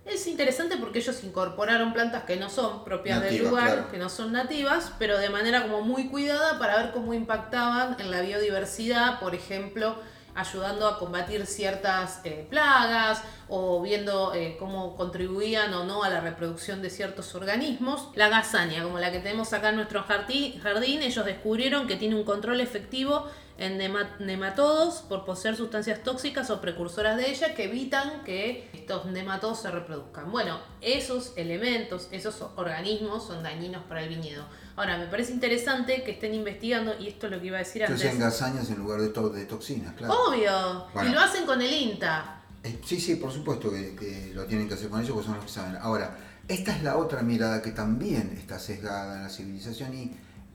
Es 0.05 0.25
interesante 0.25 0.77
porque 0.77 0.99
ellos 0.99 1.21
incorporaron 1.25 1.91
plantas 1.91 2.23
que 2.23 2.37
no 2.37 2.49
son 2.49 2.85
propias 2.85 3.21
del 3.21 3.39
lugar, 3.39 3.73
claro. 3.73 3.91
que 3.91 3.97
no 3.97 4.07
son 4.07 4.31
nativas, 4.31 4.93
pero 4.99 5.17
de 5.17 5.29
manera 5.29 5.63
como 5.63 5.81
muy 5.81 6.07
cuidada 6.07 6.57
para 6.59 6.77
ver 6.77 6.91
cómo 6.93 7.13
impactaban 7.13 7.97
en 7.99 8.09
la 8.09 8.21
biodiversidad, 8.21 9.19
por 9.19 9.35
ejemplo, 9.35 9.97
ayudando 10.41 10.87
a 10.87 10.99
combatir 10.99 11.45
ciertas 11.45 12.21
eh, 12.23 12.45
plagas 12.49 13.23
o 13.47 13.81
viendo 13.81 14.33
eh, 14.33 14.55
cómo 14.59 14.95
contribuían 14.95 15.73
o 15.73 15.83
no 15.83 16.03
a 16.03 16.09
la 16.09 16.21
reproducción 16.21 16.81
de 16.81 16.89
ciertos 16.89 17.33
organismos. 17.35 18.09
La 18.15 18.29
gazaña, 18.29 18.83
como 18.83 18.99
la 18.99 19.11
que 19.11 19.19
tenemos 19.19 19.53
acá 19.53 19.69
en 19.69 19.77
nuestro 19.77 20.03
jardín, 20.03 20.59
jardín 20.59 21.01
ellos 21.01 21.25
descubrieron 21.25 21.87
que 21.87 21.95
tiene 21.95 22.15
un 22.15 22.23
control 22.23 22.61
efectivo 22.61 23.27
en 23.61 23.77
nema- 23.79 24.17
nematodos 24.19 25.01
por 25.07 25.23
poseer 25.23 25.55
sustancias 25.55 26.01
tóxicas 26.03 26.49
o 26.49 26.59
precursoras 26.59 27.15
de 27.17 27.29
ella 27.29 27.53
que 27.53 27.65
evitan 27.65 28.23
que 28.23 28.69
estos 28.73 29.05
nematodos 29.05 29.61
se 29.61 29.69
reproduzcan. 29.71 30.31
Bueno, 30.31 30.59
esos 30.81 31.33
elementos, 31.35 32.07
esos 32.11 32.41
organismos 32.55 33.27
son 33.27 33.43
dañinos 33.43 33.83
para 33.83 34.01
el 34.03 34.09
viñedo. 34.09 34.43
Ahora, 34.75 34.97
me 34.97 35.05
parece 35.05 35.31
interesante 35.33 36.03
que 36.03 36.11
estén 36.11 36.33
investigando, 36.33 36.95
y 36.99 37.07
esto 37.09 37.27
es 37.27 37.33
lo 37.33 37.39
que 37.39 37.47
iba 37.47 37.57
a 37.57 37.59
decir 37.59 37.81
Que 37.85 37.91
antes. 37.93 38.03
usen 38.05 38.19
gasañas 38.19 38.69
en 38.69 38.77
lugar 38.79 38.99
de, 39.01 39.09
to- 39.09 39.29
de 39.29 39.45
toxinas, 39.45 39.93
claro. 39.95 40.13
Obvio, 40.29 40.87
Bueno. 40.93 41.09
y 41.09 41.13
lo 41.13 41.19
hacen 41.21 41.45
con 41.45 41.61
el 41.61 41.71
INTA. 41.71 42.41
Eh, 42.63 42.79
Sí, 42.85 42.99
sí, 42.99 43.15
por 43.15 43.31
supuesto 43.31 43.69
que, 43.71 43.95
que 43.95 44.31
lo 44.33 44.45
tienen 44.45 44.67
que 44.67 44.73
hacer 44.73 44.89
con 44.89 44.99
ellos 45.01 45.11
porque 45.13 45.27
son 45.27 45.35
los 45.35 45.45
que 45.45 45.51
saben. 45.51 45.75
Ahora, 45.81 46.17
esta 46.47 46.75
es 46.75 46.81
la 46.83 46.97
otra 46.97 47.21
mirada 47.21 47.61
que 47.61 47.71
también 47.71 48.35
está 48.37 48.57
sesgada 48.59 49.17
en 49.17 49.23
la 49.23 49.29
civilización 49.29 49.93
y 49.93 50.11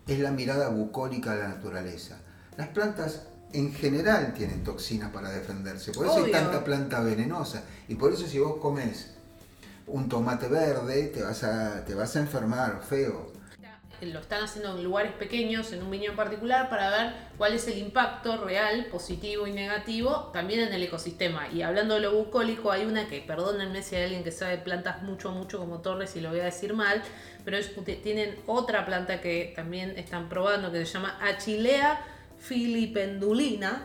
es 0.07 0.19
la 0.19 0.31
mirada 0.33 0.69
bucólica 0.71 1.35
de 1.35 1.43
la 1.43 1.49
naturaleza. 1.49 2.19
Las 2.57 2.69
plantas 2.69 3.23
en 3.53 3.73
general 3.73 4.35
tienen 4.35 4.65
toxinas 4.65 5.11
para 5.13 5.31
defenderse, 5.31 5.93
por 5.93 6.07
eso 6.07 6.25
hay 6.25 6.33
tanta 6.33 6.65
planta 6.65 7.01
venenosa 7.01 7.63
y 7.89 7.95
por 7.95 8.13
eso 8.13 8.27
si 8.27 8.39
vos 8.39 8.57
comes 8.57 9.17
un 9.87 10.09
tomate 10.09 10.49
verde 10.49 11.09
te 11.09 11.23
vas 11.23 11.45
a, 11.45 11.85
te 11.85 11.95
vas 11.95 12.17
a 12.17 12.21
enfermar 12.21 12.83
feo. 12.83 13.33
Lo 14.03 14.21
están 14.21 14.45
haciendo 14.45 14.77
en 14.77 14.85
lugares 14.85 15.13
pequeños, 15.13 15.73
en 15.73 15.83
un 15.83 15.91
viñedo 15.91 16.11
en 16.11 16.17
particular, 16.19 16.69
para 16.69 16.91
ver 16.91 17.15
cuál 17.39 17.55
es 17.55 17.67
el 17.67 17.79
impacto 17.79 18.45
real, 18.45 18.89
positivo 18.91 19.47
y 19.47 19.53
negativo, 19.53 20.31
también 20.35 20.61
en 20.61 20.75
el 20.75 20.83
ecosistema. 20.83 21.49
Y 21.49 21.63
hablando 21.63 21.95
de 21.95 22.01
lo 22.01 22.13
bucólico, 22.13 22.71
hay 22.71 22.85
una 22.85 23.09
que, 23.09 23.23
perdónenme 23.23 23.83
si 23.83 23.97
hay 23.97 24.05
alguien 24.05 24.23
que 24.23 24.33
sabe 24.33 24.59
plantas 24.59 25.03
mucho, 25.03 25.31
mucho 25.33 25.59
como 25.59 25.81
Torres 25.81 26.15
y 26.15 26.21
lo 26.21 26.29
voy 26.29 26.41
a 26.41 26.45
decir 26.45 26.75
mal, 26.75 27.03
pero 27.43 27.57
ellos 27.57 27.73
tienen 28.03 28.39
otra 28.47 28.85
planta 28.85 29.23
que 29.23 29.55
también 29.57 29.97
están 29.97 30.29
probando 30.29 30.71
que 30.71 30.85
se 30.85 30.93
llama 30.93 31.19
Achillea 31.23 31.99
filipendulina, 32.47 33.83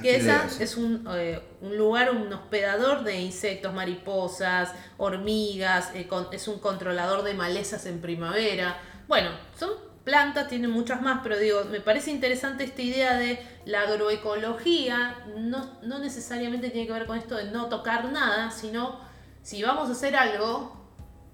que 0.00 0.16
esa 0.16 0.44
es 0.60 0.76
un, 0.76 1.06
eh, 1.14 1.40
un 1.60 1.76
lugar, 1.76 2.10
un 2.10 2.32
hospedador 2.32 3.04
de 3.04 3.20
insectos, 3.20 3.72
mariposas, 3.72 4.72
hormigas, 4.98 5.90
eh, 5.94 6.06
con- 6.06 6.28
es 6.32 6.48
un 6.48 6.58
controlador 6.58 7.22
de 7.22 7.34
malezas 7.34 7.86
en 7.86 8.00
primavera. 8.00 8.78
Bueno, 9.08 9.30
son 9.58 9.70
plantas, 10.04 10.48
tienen 10.48 10.70
muchas 10.70 11.00
más, 11.00 11.20
pero 11.22 11.38
digo, 11.38 11.64
me 11.70 11.80
parece 11.80 12.10
interesante 12.10 12.64
esta 12.64 12.82
idea 12.82 13.16
de 13.16 13.38
la 13.66 13.82
agroecología, 13.82 15.24
no, 15.36 15.78
no 15.82 15.98
necesariamente 16.00 16.70
tiene 16.70 16.86
que 16.86 16.92
ver 16.92 17.06
con 17.06 17.16
esto 17.18 17.36
de 17.36 17.44
no 17.50 17.66
tocar 17.68 18.10
nada, 18.10 18.50
sino 18.50 18.98
si 19.42 19.62
vamos 19.62 19.88
a 19.88 19.92
hacer 19.92 20.16
algo, 20.16 20.76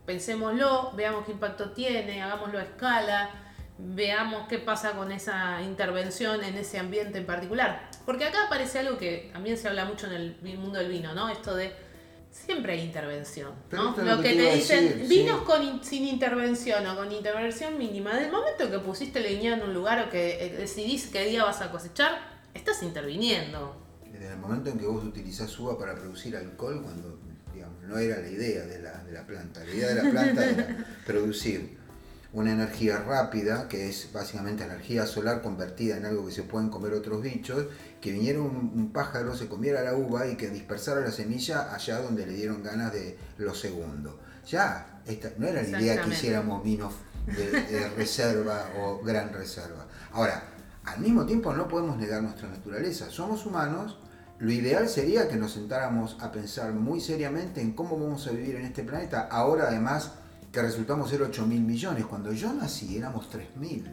pensémoslo, 0.05 0.93
veamos 0.97 1.25
qué 1.25 1.33
impacto 1.33 1.71
tiene, 1.73 2.23
hagámoslo 2.23 2.59
a 2.59 2.63
escala, 2.63 3.31
veamos 3.79 4.49
qué 4.49 4.59
pasa 4.59 4.93
con 4.93 5.13
esa 5.13 5.63
intervención 5.63 6.43
en 6.43 6.57
ese 6.57 6.79
ambiente 6.79 7.19
en 7.19 7.27
particular. 7.27 7.89
Porque 8.05 8.25
acá 8.25 8.47
aparece 8.47 8.81
algo 8.81 8.99
que 8.99 9.31
también 9.33 9.57
se 9.57 9.69
habla 9.69 9.85
mucho 9.85 10.07
en 10.07 10.13
el 10.13 10.59
mundo 10.59 10.79
del 10.79 10.89
vino, 10.91 11.15
¿no? 11.15 11.29
Esto 11.29 11.55
de 11.55 11.73
siempre 12.31 12.73
hay 12.75 12.81
intervención, 12.81 13.53
¿no? 13.73 13.97
Lo 13.97 14.17
lo 14.17 14.23
que 14.23 14.35
te 14.35 14.55
dicen, 14.55 14.89
decir, 14.89 15.07
vinos 15.09 15.41
sí. 15.41 15.45
con 15.47 15.63
in- 15.63 15.85
sin 15.85 16.05
intervención 16.07 16.87
o 16.87 16.97
con 16.97 17.11
intervención 17.13 17.79
mínima, 17.79 18.15
del 18.17 18.31
momento 18.31 18.71
que 18.71 18.79
pusiste 18.81 19.21
la 19.21 19.29
viña 19.29 19.55
en 19.55 19.63
un 19.63 19.73
lugar 19.75 20.07
o 20.07 20.11
que 20.11 20.45
eh, 20.45 20.51
decidís 20.57 21.07
qué 21.07 21.25
día 21.25 21.45
vas 21.45 21.61
a 21.63 21.71
cosechar, 21.71 22.19
estás 22.55 22.83
interviniendo. 22.83 23.87
Desde 24.13 24.33
el 24.33 24.39
momento 24.39 24.71
en 24.71 24.79
que 24.79 24.87
vos 24.87 25.05
utilizás 25.05 25.57
uva 25.59 25.79
para 25.79 25.95
producir 25.95 26.37
alcohol, 26.37 26.83
cuando 26.83 27.19
digamos, 27.55 27.83
no 27.85 27.97
era 27.99 28.19
la 28.21 28.29
idea 28.29 28.65
de 28.67 28.83
la, 28.83 29.03
de 29.05 29.13
la 29.13 29.27
planta, 29.27 29.65
la 29.65 29.71
idea 29.71 29.89
de 29.89 29.95
la 30.03 30.11
planta 30.11 30.45
era 30.45 30.87
producir 31.07 31.78
una 32.33 32.53
energía 32.53 32.99
rápida, 32.99 33.69
que 33.69 33.89
es 33.89 34.13
básicamente 34.13 34.65
energía 34.65 35.07
solar 35.07 35.41
convertida 35.41 35.97
en 35.97 36.05
algo 36.05 36.27
que 36.27 36.33
se 36.33 36.43
pueden 36.43 36.69
comer 36.69 36.93
otros 36.93 37.23
bichos, 37.23 37.67
que 38.01 38.13
viniera 38.13 38.41
un, 38.41 38.73
un 38.75 38.93
pájaro, 38.93 39.35
se 39.35 39.49
comiera 39.49 39.83
la 39.83 39.95
uva 39.95 40.27
y 40.27 40.37
que 40.37 40.51
dispersara 40.51 41.01
la 41.01 41.11
semilla 41.11 41.75
allá 41.75 42.01
donde 42.01 42.27
le 42.27 42.35
dieron 42.35 42.63
ganas 42.63 42.93
de 42.93 43.17
lo 43.39 43.55
segundo. 43.55 44.19
Ya, 44.47 45.01
esta, 45.07 45.31
no 45.39 45.47
era 45.47 45.63
la 45.63 45.81
idea 45.81 46.03
que 46.03 46.11
hiciéramos 46.11 46.63
vinos 46.63 46.95
de, 47.27 47.51
de 47.51 47.89
reserva 47.91 48.71
o 48.79 49.01
gran 49.03 49.33
reserva. 49.33 49.87
Ahora, 50.13 50.43
al 50.85 51.01
mismo 51.01 51.27
tiempo 51.27 51.53
no 51.53 51.69
podemos 51.69 51.99
negar 51.99 52.23
nuestra 52.23 52.49
naturaleza. 52.49 53.11
Somos 53.11 53.45
humanos. 53.45 53.99
Lo 54.39 54.53
ideal 54.53 54.89
sería 54.89 55.29
que 55.29 55.37
nos 55.37 55.53
sentáramos 55.53 56.17
a 56.21 56.31
pensar 56.31 56.73
muy 56.73 57.01
seriamente 57.01 57.61
en 57.61 57.73
cómo 57.73 57.99
vamos 57.99 58.27
a 58.27 58.31
vivir 58.31 58.57
en 58.57 58.67
este 58.67 58.85
planeta. 58.85 59.29
Ahora 59.31 59.65
además 59.69 60.13
que 60.53 60.63
resultamos 60.63 61.11
ser 61.11 61.23
8 61.23 61.47
mil 61.47 61.61
millones. 61.61 62.07
Cuando 62.07 62.33
yo 62.33 62.53
nací 62.53 62.97
éramos 62.97 63.29
3 63.29 63.57
mil. 63.57 63.91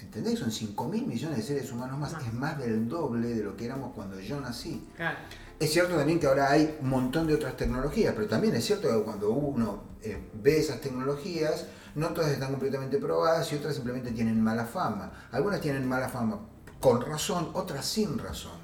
¿Entendés? 0.00 0.38
Son 0.38 0.50
5 0.50 0.88
mil 0.88 1.06
millones 1.06 1.38
de 1.38 1.42
seres 1.42 1.72
humanos 1.72 1.98
más. 1.98 2.12
Más. 2.12 2.26
Es 2.26 2.32
más 2.32 2.58
del 2.58 2.88
doble 2.88 3.34
de 3.34 3.42
lo 3.42 3.56
que 3.56 3.64
éramos 3.64 3.92
cuando 3.94 4.20
yo 4.20 4.40
nací. 4.40 4.86
Claro. 4.96 5.18
Es 5.58 5.72
cierto 5.72 5.96
también 5.96 6.18
que 6.18 6.26
ahora 6.26 6.50
hay 6.50 6.76
un 6.80 6.88
montón 6.88 7.26
de 7.26 7.34
otras 7.34 7.56
tecnologías, 7.56 8.12
pero 8.14 8.26
también 8.26 8.54
es 8.56 8.64
cierto 8.64 8.88
que 8.88 9.04
cuando 9.04 9.30
uno 9.30 9.84
eh, 10.02 10.18
ve 10.34 10.58
esas 10.58 10.80
tecnologías, 10.80 11.66
no 11.94 12.08
todas 12.08 12.32
están 12.32 12.50
completamente 12.50 12.98
probadas 12.98 13.50
y 13.52 13.56
otras 13.56 13.74
simplemente 13.74 14.10
tienen 14.10 14.40
mala 14.42 14.64
fama. 14.64 15.28
Algunas 15.30 15.60
tienen 15.60 15.88
mala 15.88 16.08
fama 16.08 16.40
con 16.80 17.00
razón, 17.00 17.50
otras 17.54 17.86
sin 17.86 18.18
razón. 18.18 18.63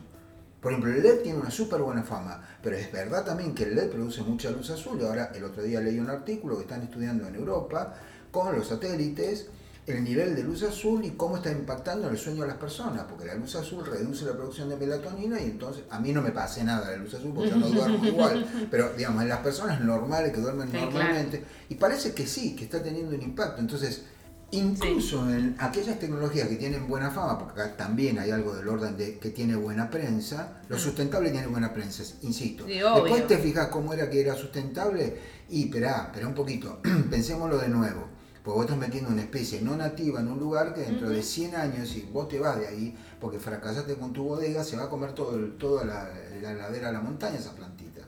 Por 0.61 0.73
ejemplo, 0.73 0.93
el 0.93 1.02
LED 1.02 1.23
tiene 1.23 1.38
una 1.38 1.50
súper 1.50 1.81
buena 1.81 2.02
fama, 2.02 2.43
pero 2.62 2.76
es 2.76 2.93
verdad 2.93 3.25
también 3.25 3.55
que 3.55 3.64
el 3.64 3.75
LED 3.75 3.90
produce 3.90 4.23
mucha 4.23 4.50
luz 4.50 4.69
azul. 4.71 5.00
Ahora, 5.02 5.33
el 5.35 5.45
otro 5.45 5.62
día 5.62 5.81
leí 5.81 5.99
un 5.99 6.11
artículo 6.11 6.57
que 6.57 6.62
están 6.62 6.83
estudiando 6.83 7.26
en 7.26 7.35
Europa 7.35 7.95
con 8.31 8.55
los 8.55 8.69
satélites 8.69 9.47
el 9.87 10.05
nivel 10.05 10.37
de 10.37 10.43
luz 10.43 10.62
azul 10.62 11.05
y 11.05 11.11
cómo 11.11 11.37
está 11.37 11.50
impactando 11.50 12.07
en 12.07 12.12
el 12.12 12.19
sueño 12.19 12.43
de 12.43 12.49
las 12.49 12.57
personas, 12.57 13.05
porque 13.09 13.25
la 13.25 13.35
luz 13.35 13.57
azul 13.57 13.85
reduce 13.85 14.25
la 14.25 14.33
producción 14.33 14.69
de 14.69 14.76
melatonina 14.76 15.40
y 15.40 15.45
entonces 15.45 15.85
a 15.90 15.99
mí 15.99 16.12
no 16.12 16.23
me 16.23 16.31
pase 16.31 16.62
nada 16.62 16.90
la 16.90 16.97
luz 16.97 17.14
azul 17.14 17.33
porque 17.35 17.50
yo 17.50 17.57
no 17.57 17.69
duermo 17.69 18.05
igual, 18.07 18.69
pero 18.71 18.93
digamos, 18.97 19.23
en 19.23 19.29
las 19.29 19.40
personas 19.40 19.81
normales 19.81 20.33
que 20.33 20.40
duermen 20.40 20.71
Sí, 20.71 20.76
normalmente, 20.76 21.45
y 21.69 21.75
parece 21.75 22.12
que 22.12 22.26
sí, 22.26 22.55
que 22.55 22.64
está 22.64 22.83
teniendo 22.83 23.14
un 23.14 23.23
impacto. 23.23 23.61
Entonces, 23.61 24.05
incluso 24.52 25.30
en 25.30 25.54
aquellas 25.59 25.99
tecnologías 25.99 26.49
que 26.49 26.57
tienen 26.57 26.88
buena 26.88 27.11
fama, 27.11 27.38
porque 27.38 27.61
acá 27.61 27.76
también 27.76 28.19
hay 28.19 28.30
algo 28.30 28.54
del 28.54 28.69
orden 28.69 28.97
de 28.97 29.19
que 29.19 29.30
tiene 29.30 29.54
buena 29.57 29.88
prensa, 29.90 30.61
lo 30.69 30.76
Mm. 30.76 30.80
sustentable 30.80 31.30
tiene 31.30 31.47
buena 31.47 31.73
prensa, 31.73 32.02
insisto. 32.23 32.66
Sí. 32.66 32.75
Después 32.80 33.26
te 33.26 33.38
fijas 33.38 33.69
cómo 33.69 33.92
era 33.92 34.11
que 34.11 34.21
era 34.21 34.35
sustentable 34.35 35.16
y 35.49 35.64
esperá, 35.64 36.07
esperá 36.09 36.26
un 36.28 36.35
poquito, 36.35 36.80
pensémoslo 37.11 37.59
de 37.59 37.69
nuevo. 37.69 38.09
Porque 38.42 38.57
vos 38.57 38.64
estás 38.64 38.78
metiendo 38.78 39.11
una 39.11 39.21
especie 39.21 39.61
no 39.61 39.76
nativa 39.76 40.21
en 40.21 40.28
un 40.28 40.38
lugar 40.38 40.73
que 40.73 40.80
dentro 40.80 41.11
de 41.11 41.23
100 41.23 41.54
años, 41.57 41.88
si 41.90 42.09
vos 42.11 42.26
te 42.26 42.38
vas 42.38 42.59
de 42.59 42.66
ahí, 42.69 42.97
porque 43.21 43.38
fracasaste 43.38 43.95
con 43.97 44.14
tu 44.14 44.25
bodega, 44.25 44.64
se 44.64 44.76
va 44.78 44.85
a 44.85 44.88
comer 44.88 45.12
todo, 45.12 45.37
el- 45.37 45.59
toda 45.59 45.85
la, 45.85 46.09
la 46.40 46.54
ladera 46.54 46.88
a 46.88 46.92
la 46.92 47.00
montaña 47.02 47.37
esa 47.38 47.54
plantita. 47.54 48.00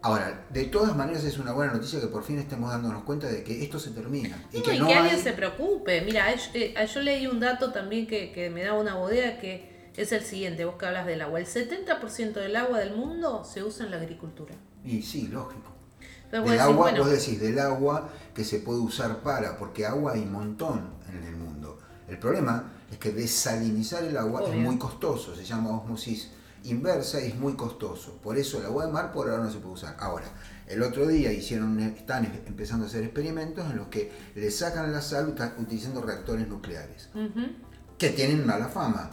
Ahora, 0.00 0.46
de 0.50 0.64
todas 0.66 0.94
maneras 0.96 1.24
es 1.24 1.38
una 1.38 1.52
buena 1.52 1.72
noticia 1.72 2.00
que 2.00 2.06
por 2.06 2.22
fin 2.22 2.38
estemos 2.38 2.70
dándonos 2.70 3.02
cuenta 3.02 3.26
de 3.26 3.42
que 3.42 3.64
esto 3.64 3.80
se 3.80 3.90
termina. 3.90 4.44
Y 4.52 4.60
que 4.62 4.74
y 4.74 4.78
no 4.78 4.86
que 4.86 4.94
alguien 4.94 5.16
hay- 5.16 5.22
se 5.22 5.32
preocupe. 5.32 6.02
Mira, 6.02 6.32
eh, 6.32 6.38
eh, 6.54 6.86
yo 6.86 7.00
leí 7.02 7.26
un 7.26 7.40
dato 7.40 7.72
también 7.72 8.06
que, 8.06 8.30
que 8.32 8.48
me 8.48 8.62
daba 8.62 8.78
una 8.80 8.94
bodega 8.94 9.38
que 9.40 9.90
es 9.96 10.12
el 10.12 10.22
siguiente, 10.22 10.64
vos 10.64 10.76
que 10.78 10.86
hablas 10.86 11.04
del 11.06 11.20
agua. 11.20 11.40
El 11.40 11.46
70% 11.46 12.34
del 12.34 12.54
agua 12.54 12.78
del 12.78 12.94
mundo 12.94 13.42
se 13.44 13.64
usa 13.64 13.84
en 13.86 13.90
la 13.90 13.96
agricultura. 13.96 14.54
Y 14.84 15.02
sí, 15.02 15.26
lógico. 15.26 15.72
Entonces 16.30 16.40
vos 16.42 16.50
Del 16.50 16.58
decís, 16.58 16.60
agua, 16.62 16.76
bueno, 16.76 16.98
vos 17.02 17.10
decís, 17.10 17.40
del 17.40 17.58
agua 17.58 18.08
que 18.34 18.44
se 18.44 18.60
puede 18.60 18.78
usar 18.78 19.20
para, 19.22 19.58
porque 19.58 19.84
agua 19.84 20.12
hay 20.12 20.20
un 20.20 20.32
montón 20.32 20.90
en 21.12 21.24
el 21.24 21.34
mundo. 21.36 21.78
El 22.06 22.18
problema 22.18 22.70
es 22.92 22.98
que 22.98 23.10
desalinizar 23.10 24.04
el 24.04 24.16
agua 24.16 24.42
es 24.42 24.48
Obvio. 24.50 24.60
muy 24.60 24.78
costoso, 24.78 25.34
se 25.34 25.44
llama 25.44 25.70
osmosis 25.76 26.30
inversa 26.70 27.18
es 27.20 27.34
muy 27.34 27.54
costoso. 27.54 28.18
Por 28.22 28.38
eso 28.38 28.58
el 28.58 28.66
agua 28.66 28.86
de 28.86 28.92
mar 28.92 29.12
por 29.12 29.28
ahora 29.28 29.44
no 29.44 29.50
se 29.50 29.58
puede 29.58 29.74
usar. 29.74 29.96
Ahora, 29.98 30.26
el 30.66 30.82
otro 30.82 31.06
día 31.06 31.32
hicieron, 31.32 31.78
están 31.80 32.24
empezando 32.46 32.84
a 32.84 32.88
hacer 32.88 33.04
experimentos 33.04 33.70
en 33.70 33.76
los 33.76 33.88
que 33.88 34.12
le 34.34 34.50
sacan 34.50 34.92
la 34.92 35.00
sal 35.00 35.34
utilizando 35.58 36.00
reactores 36.02 36.46
nucleares, 36.48 37.10
que 37.96 38.10
tienen 38.10 38.46
mala 38.46 38.68
fama. 38.68 39.10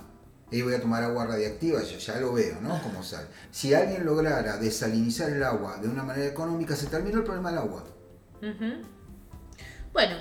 Y 0.51 0.61
voy 0.61 0.75
a 0.75 0.81
tomar 0.81 1.03
agua 1.03 1.25
radiactiva, 1.25 1.81
yo 1.81 1.97
ya 1.97 2.19
lo 2.19 2.33
veo, 2.33 2.61
¿no? 2.61 2.79
Como 2.83 3.01
sal. 3.01 3.27
Si 3.51 3.73
alguien 3.73 4.05
lograra 4.05 4.57
desalinizar 4.57 5.31
el 5.31 5.43
agua 5.43 5.77
de 5.77 5.87
una 5.87 6.03
manera 6.03 6.27
económica, 6.27 6.75
se 6.75 6.85
terminó 6.85 7.17
el 7.17 7.23
problema 7.23 7.49
del 7.49 7.59
agua. 7.59 7.83
Bueno, 9.91 10.17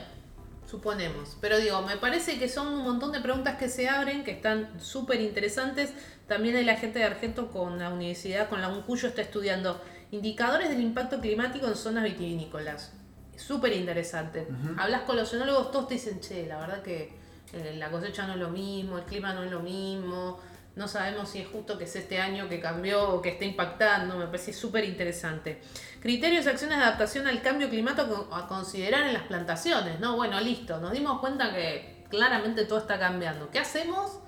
suponemos. 0.66 1.37
Pero 1.40 1.59
digo, 1.59 1.83
me 1.83 1.97
parece 1.97 2.38
que 2.38 2.49
son 2.49 2.68
un 2.68 2.83
montón 2.83 3.12
de 3.12 3.21
preguntas 3.21 3.56
que 3.56 3.68
se 3.68 3.88
abren, 3.88 4.25
que 4.25 4.33
están 4.33 4.80
súper 4.80 5.21
interesantes. 5.21 5.92
También 6.26 6.56
hay 6.56 6.64
la 6.64 6.76
gente 6.76 6.99
de 6.99 7.04
Argento 7.04 7.50
con 7.50 7.78
la 7.78 7.90
universidad, 7.90 8.49
con 8.49 8.61
la 8.61 8.68
UNCUYO 8.68 9.09
está 9.09 9.23
estudiando 9.23 9.80
indicadores 10.11 10.68
del 10.68 10.80
impacto 10.80 11.21
climático 11.21 11.66
en 11.66 11.76
zonas 11.76 12.04
vitivinícolas. 12.04 12.92
Súper 13.37 13.73
interesante. 13.73 14.47
Hablas 14.78 15.02
con 15.02 15.16
los 15.16 15.33
enólogos, 15.35 15.73
todos 15.73 15.88
te 15.88 15.94
dicen, 15.94 16.21
che, 16.21 16.47
la 16.47 16.61
verdad 16.61 16.83
que 16.83 17.12
eh, 17.52 17.75
la 17.76 17.90
cosecha 17.90 18.26
no 18.26 18.35
es 18.35 18.38
lo 18.38 18.50
mismo, 18.50 18.99
el 18.99 19.04
clima 19.04 19.35
no 19.35 19.42
es 19.42 19.50
lo 19.50 19.61
mismo, 19.61 20.40
no 20.76 20.88
sabemos 20.88 21.28
si 21.28 21.40
es 21.40 21.49
justo 21.49 21.78
que 21.78 21.85
es 21.85 21.95
este 21.95 22.21
año 22.21 22.49
que 22.49 22.61
cambió 22.61 23.11
o 23.11 23.23
que 23.23 23.31
está 23.31 23.45
impactando, 23.45 24.16
me 24.16 24.26
parece 24.26 24.52
súper 24.52 24.85
interesante. 24.85 25.61
Criterios 26.00 26.47
y 26.47 26.49
acciones 26.49 26.78
de 26.78 26.85
adaptación 26.85 27.26
al 27.26 27.43
cambio 27.43 27.71
climático 27.71 28.28
a 28.33 28.49
considerar 28.49 29.07
en 29.07 29.14
las 29.14 29.23
plantaciones, 29.23 30.00
¿no? 30.00 30.16
Bueno, 30.16 30.40
listo, 30.40 30.78
nos 30.81 30.93
dimos 30.93 31.21
cuenta 31.21 31.54
que 31.54 32.04
claramente 32.11 32.64
todo 32.64 32.78
está 32.78 32.99
cambiando. 32.99 33.50
¿Qué 33.50 33.61
hacemos 33.61 34.19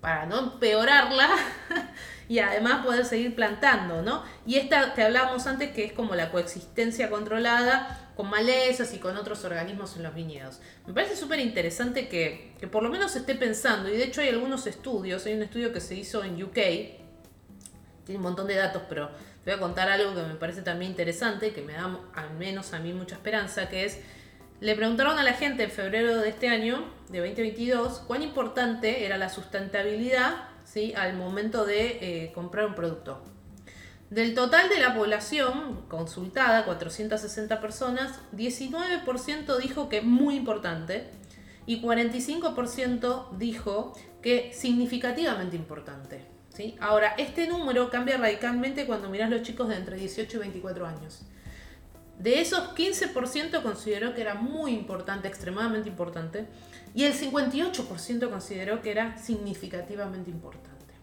para 0.00 0.26
no 0.26 0.38
empeorarla 0.38 1.30
y 2.28 2.40
además 2.40 2.84
poder 2.84 3.04
seguir 3.04 3.34
plantando, 3.34 4.02
¿no? 4.02 4.24
Y 4.46 4.56
esta 4.56 4.94
que 4.94 5.02
hablábamos 5.02 5.46
antes 5.46 5.70
que 5.70 5.84
es 5.84 5.92
como 5.92 6.14
la 6.14 6.30
coexistencia 6.30 7.08
controlada 7.08 8.10
con 8.16 8.30
malezas 8.30 8.92
y 8.94 8.98
con 8.98 9.16
otros 9.16 9.44
organismos 9.44 9.96
en 9.96 10.02
los 10.02 10.14
viñedos. 10.14 10.60
Me 10.86 10.94
parece 10.94 11.16
súper 11.16 11.38
interesante 11.38 12.08
que, 12.08 12.54
que 12.58 12.66
por 12.66 12.82
lo 12.82 12.88
menos 12.88 13.12
se 13.12 13.20
esté 13.20 13.34
pensando, 13.34 13.88
y 13.88 13.96
de 13.96 14.04
hecho 14.04 14.22
hay 14.22 14.30
algunos 14.30 14.66
estudios, 14.66 15.26
hay 15.26 15.34
un 15.34 15.42
estudio 15.42 15.72
que 15.72 15.80
se 15.80 15.94
hizo 15.94 16.24
en 16.24 16.42
UK, 16.42 16.54
tiene 16.54 18.16
un 18.16 18.22
montón 18.22 18.46
de 18.46 18.54
datos, 18.54 18.82
pero 18.88 19.10
te 19.44 19.50
voy 19.50 19.58
a 19.58 19.60
contar 19.60 19.88
algo 19.88 20.14
que 20.14 20.22
me 20.22 20.34
parece 20.34 20.62
también 20.62 20.90
interesante, 20.90 21.52
que 21.52 21.62
me 21.62 21.74
da 21.74 22.00
al 22.14 22.30
menos 22.38 22.72
a 22.72 22.78
mí 22.78 22.92
mucha 22.92 23.16
esperanza, 23.16 23.68
que 23.68 23.84
es, 23.84 24.00
le 24.60 24.74
preguntaron 24.74 25.18
a 25.18 25.22
la 25.22 25.34
gente 25.34 25.64
en 25.64 25.70
febrero 25.70 26.16
de 26.16 26.30
este 26.30 26.48
año, 26.48 26.84
de 27.10 27.18
2022, 27.18 28.00
cuán 28.06 28.22
importante 28.22 29.04
era 29.04 29.18
la 29.18 29.28
sustentabilidad 29.28 30.55
¿sí? 30.66 30.92
al 30.94 31.16
momento 31.16 31.64
de 31.64 31.98
eh, 32.00 32.32
comprar 32.34 32.66
un 32.66 32.74
producto. 32.74 33.22
Del 34.10 34.34
total 34.34 34.68
de 34.68 34.78
la 34.78 34.94
población 34.94 35.82
consultada, 35.88 36.64
460 36.64 37.60
personas, 37.60 38.20
19% 38.36 39.58
dijo 39.58 39.88
que 39.88 40.00
muy 40.00 40.36
importante 40.36 41.08
y 41.66 41.82
45% 41.82 43.36
dijo 43.36 43.94
que 44.22 44.52
significativamente 44.52 45.56
importante. 45.56 46.24
¿sí? 46.54 46.76
Ahora, 46.80 47.14
este 47.18 47.48
número 47.48 47.90
cambia 47.90 48.16
radicalmente 48.16 48.86
cuando 48.86 49.08
mirás 49.08 49.30
los 49.30 49.42
chicos 49.42 49.68
de 49.68 49.76
entre 49.76 49.96
18 49.96 50.36
y 50.36 50.40
24 50.40 50.86
años. 50.86 51.22
De 52.18 52.40
esos, 52.40 52.74
15% 52.74 53.62
consideró 53.62 54.14
que 54.14 54.22
era 54.22 54.34
muy 54.34 54.72
importante, 54.72 55.28
extremadamente 55.28 55.88
importante, 55.88 56.46
y 56.96 57.04
el 57.04 57.12
58% 57.12 58.30
consideró 58.30 58.80
que 58.80 58.90
era 58.90 59.18
significativamente 59.18 60.30
importante. 60.30 60.94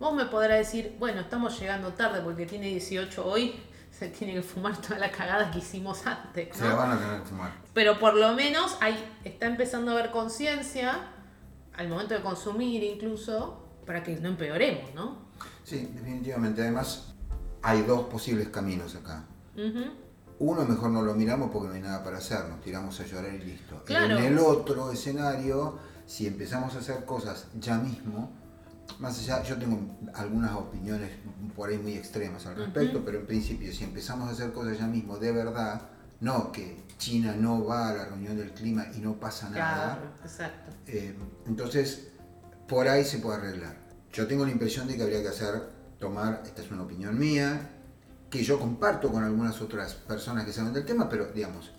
Vos 0.00 0.14
me 0.14 0.24
podrás 0.24 0.56
decir, 0.56 0.96
bueno, 0.98 1.20
estamos 1.20 1.60
llegando 1.60 1.92
tarde 1.92 2.22
porque 2.22 2.46
tiene 2.46 2.68
18 2.68 3.26
hoy, 3.26 3.60
se 3.90 4.08
tiene 4.08 4.32
que 4.32 4.42
fumar 4.42 4.80
toda 4.80 4.98
la 4.98 5.10
cagada 5.10 5.50
que 5.50 5.58
hicimos 5.58 6.06
antes. 6.06 6.56
Se 6.56 6.66
la 6.66 6.74
van 6.74 6.92
a 6.92 6.98
tener 6.98 7.20
que 7.20 7.26
fumar. 7.26 7.52
Pero 7.74 7.98
por 7.98 8.14
lo 8.14 8.32
menos 8.32 8.78
hay, 8.80 8.96
está 9.22 9.44
empezando 9.44 9.90
a 9.90 9.98
haber 9.98 10.10
conciencia 10.10 11.10
al 11.74 11.88
momento 11.88 12.14
de 12.14 12.22
consumir 12.22 12.82
incluso 12.82 13.68
para 13.84 14.02
que 14.02 14.16
no 14.16 14.30
empeoremos, 14.30 14.94
¿no? 14.94 15.28
Sí, 15.62 15.90
definitivamente. 15.92 16.62
Además, 16.62 17.12
hay 17.60 17.82
dos 17.82 18.06
posibles 18.06 18.48
caminos 18.48 18.94
acá. 18.94 19.26
Ujú. 19.54 19.92
Uno 20.40 20.64
mejor 20.64 20.90
no 20.90 21.02
lo 21.02 21.14
miramos 21.14 21.50
porque 21.50 21.68
no 21.68 21.74
hay 21.74 21.80
nada 21.82 22.04
para 22.04 22.18
hacer, 22.18 22.48
nos 22.48 22.60
tiramos 22.60 22.98
a 23.00 23.04
llorar 23.04 23.34
y 23.34 23.38
listo. 23.38 23.82
Claro. 23.84 24.18
En 24.18 24.24
el 24.24 24.38
otro 24.38 24.92
escenario, 24.92 25.78
si 26.06 26.26
empezamos 26.26 26.74
a 26.76 26.78
hacer 26.78 27.04
cosas 27.04 27.46
ya 27.58 27.78
mismo, 27.78 28.30
más 29.00 29.18
allá, 29.18 29.42
yo 29.42 29.56
tengo 29.58 29.78
algunas 30.14 30.52
opiniones 30.54 31.10
por 31.56 31.68
ahí 31.70 31.78
muy 31.78 31.94
extremas 31.94 32.46
al 32.46 32.56
respecto, 32.56 33.04
pero 33.04 33.18
en 33.18 33.26
principio, 33.26 33.72
si 33.72 33.84
empezamos 33.84 34.28
a 34.28 34.32
hacer 34.32 34.52
cosas 34.52 34.78
ya 34.78 34.86
mismo 34.86 35.18
de 35.18 35.32
verdad, 35.32 35.82
no 36.20 36.50
que 36.52 36.82
China 36.98 37.34
no 37.36 37.64
va 37.64 37.90
a 37.90 37.94
la 37.94 38.04
reunión 38.06 38.36
del 38.36 38.52
clima 38.52 38.86
y 38.96 38.98
no 39.00 39.14
pasa 39.20 39.50
nada, 39.50 39.96
Claro, 39.96 40.10
exacto. 40.24 40.70
eh, 40.86 41.14
entonces 41.46 42.08
por 42.66 42.88
ahí 42.88 43.04
se 43.04 43.18
puede 43.18 43.38
arreglar. 43.38 43.76
Yo 44.12 44.26
tengo 44.26 44.44
la 44.44 44.50
impresión 44.52 44.86
de 44.88 44.96
que 44.96 45.02
habría 45.02 45.22
que 45.22 45.28
hacer, 45.28 45.68
tomar, 45.98 46.42
esta 46.44 46.62
es 46.62 46.70
una 46.70 46.82
opinión 46.82 47.18
mía, 47.18 47.70
que 48.30 48.42
yo 48.42 48.58
comparto 48.58 49.10
con 49.10 49.24
algunas 49.24 49.60
otras 49.60 49.94
personas 49.94 50.44
que 50.44 50.52
saben 50.52 50.72
del 50.72 50.84
tema, 50.84 51.08
pero 51.08 51.26
digamos, 51.32 51.72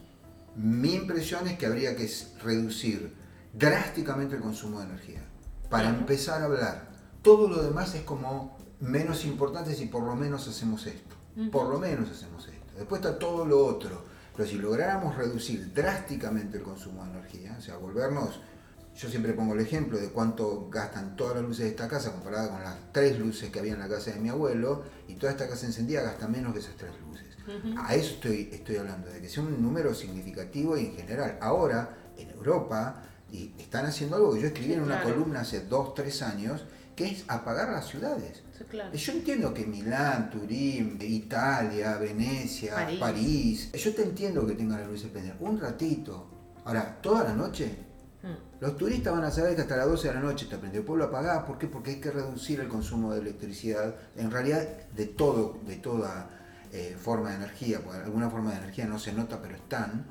mi 0.55 0.93
impresión 0.93 1.47
es 1.47 1.57
que 1.57 1.65
habría 1.65 1.95
que 1.95 2.09
reducir 2.43 3.15
drásticamente 3.53 4.35
el 4.35 4.41
consumo 4.41 4.79
de 4.79 4.85
energía 4.85 5.21
para 5.69 5.89
empezar 5.89 6.41
a 6.41 6.45
hablar. 6.45 6.89
Todo 7.21 7.47
lo 7.47 7.61
demás 7.61 7.93
es 7.95 8.01
como 8.03 8.57
menos 8.79 9.25
importante 9.25 9.75
si 9.75 9.85
por 9.85 10.03
lo 10.03 10.15
menos 10.15 10.47
hacemos 10.47 10.85
esto. 10.87 11.15
Por 11.51 11.69
lo 11.69 11.79
menos 11.79 12.09
hacemos 12.09 12.47
esto. 12.47 12.73
Después 12.77 13.01
está 13.01 13.17
todo 13.17 13.45
lo 13.45 13.65
otro. 13.65 14.03
Pero 14.35 14.49
si 14.49 14.57
lográramos 14.57 15.15
reducir 15.15 15.73
drásticamente 15.73 16.57
el 16.57 16.63
consumo 16.63 17.03
de 17.03 17.11
energía, 17.11 17.55
o 17.57 17.61
sea, 17.61 17.77
volvernos 17.77 18.39
yo 18.95 19.09
siempre 19.09 19.33
pongo 19.33 19.53
el 19.53 19.61
ejemplo 19.61 19.97
de 19.97 20.09
cuánto 20.09 20.69
gastan 20.69 21.15
todas 21.15 21.35
las 21.35 21.43
luces 21.45 21.65
de 21.65 21.69
esta 21.71 21.87
casa 21.87 22.11
comparada 22.11 22.49
con 22.49 22.61
las 22.63 22.75
tres 22.91 23.17
luces 23.17 23.49
que 23.49 23.59
había 23.59 23.73
en 23.73 23.79
la 23.79 23.87
casa 23.87 24.11
de 24.11 24.19
mi 24.19 24.29
abuelo 24.29 24.83
y 25.07 25.15
toda 25.15 25.31
esta 25.31 25.47
casa 25.47 25.65
encendida 25.65 26.01
gasta 26.01 26.27
menos 26.27 26.53
que 26.53 26.59
esas 26.59 26.75
tres 26.75 26.91
luces. 27.07 27.25
A 27.77 27.95
eso 27.95 28.13
estoy, 28.15 28.49
estoy 28.51 28.75
hablando, 28.75 29.09
de 29.09 29.21
que 29.21 29.27
sea 29.29 29.41
un 29.41 29.59
número 29.61 29.95
significativo 29.95 30.77
y 30.77 30.85
en 30.87 30.95
general. 30.95 31.37
Ahora, 31.41 31.97
en 32.17 32.29
Europa, 32.29 33.01
y 33.31 33.53
están 33.57 33.85
haciendo 33.87 34.17
algo 34.17 34.33
que 34.33 34.41
yo 34.41 34.47
escribí 34.47 34.73
en 34.73 34.81
una 34.81 34.99
Claro. 35.01 35.15
columna 35.15 35.39
hace 35.41 35.61
dos, 35.61 35.95
tres 35.95 36.21
años, 36.21 36.65
que 36.95 37.05
es 37.07 37.23
apagar 37.27 37.69
las 37.71 37.87
ciudades. 37.87 38.43
Sí, 38.55 38.65
claro. 38.69 38.93
Yo 38.93 39.13
entiendo 39.13 39.51
que 39.53 39.65
Milán, 39.65 40.29
Turín, 40.29 40.97
Italia, 41.01 41.97
Venecia, 41.97 42.75
París. 42.75 42.99
París. 42.99 43.71
yo 43.71 43.95
te 43.95 44.03
entiendo 44.03 44.45
que 44.45 44.53
tengan 44.53 44.81
las 44.81 44.89
luces 44.89 45.09
prendidas. 45.09 45.37
Un 45.39 45.59
ratito. 45.59 46.27
Ahora, 46.65 46.99
toda 47.01 47.23
la 47.23 47.33
noche. 47.33 47.71
Los 48.59 48.75
turistas 48.77 49.13
van 49.13 49.23
a 49.23 49.31
saber 49.31 49.55
que 49.55 49.61
hasta 49.61 49.77
las 49.77 49.87
12 49.87 50.07
de 50.09 50.13
la 50.13 50.19
noche 50.19 50.45
está 50.45 50.57
prendido 50.57 50.81
el 50.81 50.85
pueblo 50.85 51.05
apagado. 51.05 51.45
¿Por 51.45 51.57
qué? 51.57 51.67
Porque 51.67 51.91
hay 51.91 51.99
que 52.01 52.11
reducir 52.11 52.59
el 52.59 52.67
consumo 52.67 53.13
de 53.13 53.21
electricidad, 53.21 53.95
en 54.17 54.31
realidad 54.31 54.67
de 54.95 55.05
todo, 55.05 55.59
de 55.65 55.77
toda 55.77 56.29
eh, 56.71 56.97
forma 56.99 57.29
de 57.29 57.37
energía, 57.37 57.79
porque 57.83 57.99
alguna 57.99 58.29
forma 58.29 58.51
de 58.51 58.57
energía 58.57 58.85
no 58.85 58.99
se 58.99 59.13
nota, 59.13 59.41
pero 59.41 59.55
están, 59.55 60.05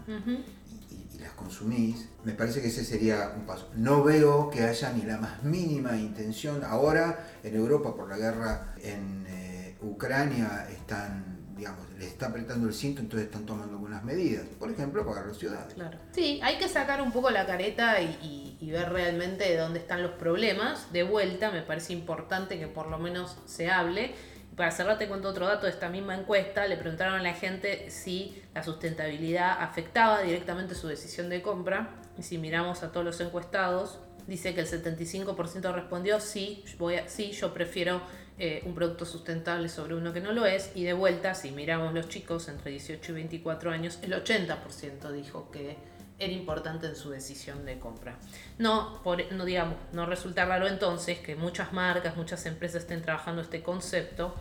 y 0.91 1.19
las 1.19 1.33
consumís. 1.33 2.09
Me 2.25 2.33
parece 2.33 2.63
que 2.63 2.69
ese 2.69 2.85
sería 2.85 3.35
un 3.37 3.45
paso. 3.45 3.71
No 3.77 4.03
veo 4.03 4.49
que 4.51 4.63
haya 4.63 4.93
ni 4.93 5.03
la 5.03 5.19
más 5.19 5.43
mínima 5.45 5.97
intención. 5.97 6.65
Ahora 6.65 7.27
en 7.43 7.55
Europa, 7.55 7.95
por 7.95 8.09
la 8.09 8.17
guerra 8.17 8.75
en 8.83 9.27
eh, 9.29 9.77
Ucrania, 9.83 10.67
están, 10.71 11.38
digamos, 11.59 11.91
les 11.99 12.09
está 12.09 12.29
apretando 12.29 12.69
el 12.69 12.73
cinto, 12.73 13.01
entonces 13.01 13.27
están 13.27 13.45
tomando 13.45 13.73
algunas 13.73 14.05
medidas. 14.05 14.47
Por 14.61 14.71
ejemplo, 14.71 15.03
apagar 15.03 15.27
las 15.27 15.37
ciudades. 15.37 15.75
Claro. 15.75 15.99
Sí, 16.13 16.39
hay 16.43 16.57
que 16.57 16.69
sacar 16.69 17.03
un 17.03 17.11
poco 17.11 17.31
la 17.31 17.47
careta 17.47 18.01
y, 18.01 18.45
ver 18.71 18.91
realmente 18.91 19.57
dónde 19.57 19.81
están 19.81 20.03
los 20.03 20.13
problemas. 20.13 20.93
De 20.93 21.03
vuelta, 21.03 21.51
me 21.51 21.63
parece 21.63 21.93
importante 21.95 22.59
que 22.59 22.69
por 22.69 22.89
lo 22.89 22.99
menos 22.99 23.37
se 23.47 23.71
hable. 23.71 24.15
Para 24.57 24.71
cerrar, 24.71 24.99
te 24.99 25.09
cuento 25.09 25.29
otro 25.29 25.47
dato 25.47 25.67
de 25.67 25.73
esta 25.73 25.89
misma 25.89 26.17
encuesta. 26.17 26.67
Le 26.67 26.77
preguntaron 26.77 27.15
a 27.15 27.23
la 27.23 27.33
gente 27.33 27.91
si 27.91 28.43
la 28.55 28.63
sustentabilidad 28.63 29.63
afectaba 29.63 30.21
directamente 30.21 30.75
su 30.75 30.87
decisión 30.87 31.29
de 31.29 31.43
compra. 31.43 31.91
Y 32.19 32.23
si 32.23 32.39
miramos 32.39 32.83
a 32.83 32.93
todos 32.93 33.07
los 33.07 33.21
encuestados, 33.21 33.99
dice 34.29 34.55
que 34.55 34.61
el 34.61 34.69
75% 34.69 35.75
respondió 35.75 36.21
sí, 36.21 36.63
voy 36.79 36.97
sí, 37.07 37.33
yo 37.33 37.53
prefiero 37.53 38.01
eh, 38.39 38.63
un 38.67 38.75
producto 38.75 39.05
sustentable 39.05 39.69
sobre 39.69 39.97
uno 39.97 40.13
que 40.13 40.21
no 40.21 40.33
lo 40.33 40.47
es. 40.47 40.71
Y 40.77 40.85
de 40.85 40.93
vuelta, 40.93 41.35
si 41.35 41.51
miramos 41.51 41.93
los 41.93 42.09
chicos 42.09 42.49
entre 42.49 42.71
18 42.71 43.11
y 43.11 43.15
24 43.15 43.73
años, 43.73 43.99
el 44.03 44.13
80% 44.13 45.11
dijo 45.11 45.51
que 45.51 45.77
era 46.21 46.33
importante 46.33 46.87
en 46.87 46.95
su 46.95 47.11
decisión 47.11 47.65
de 47.65 47.79
compra. 47.79 48.17
No, 48.59 49.01
por, 49.03 49.33
no 49.33 49.45
digamos, 49.45 49.77
no 49.93 50.07
resulta 50.07 50.45
raro 50.45 50.69
entonces 50.69 51.19
que 51.19 51.35
muchas 51.35 51.73
marcas, 51.73 52.17
muchas 52.17 52.47
empresas 52.47 52.83
estén 52.83 53.03
trabajando 53.03 53.43
este 53.43 53.63
concepto. 53.63 54.35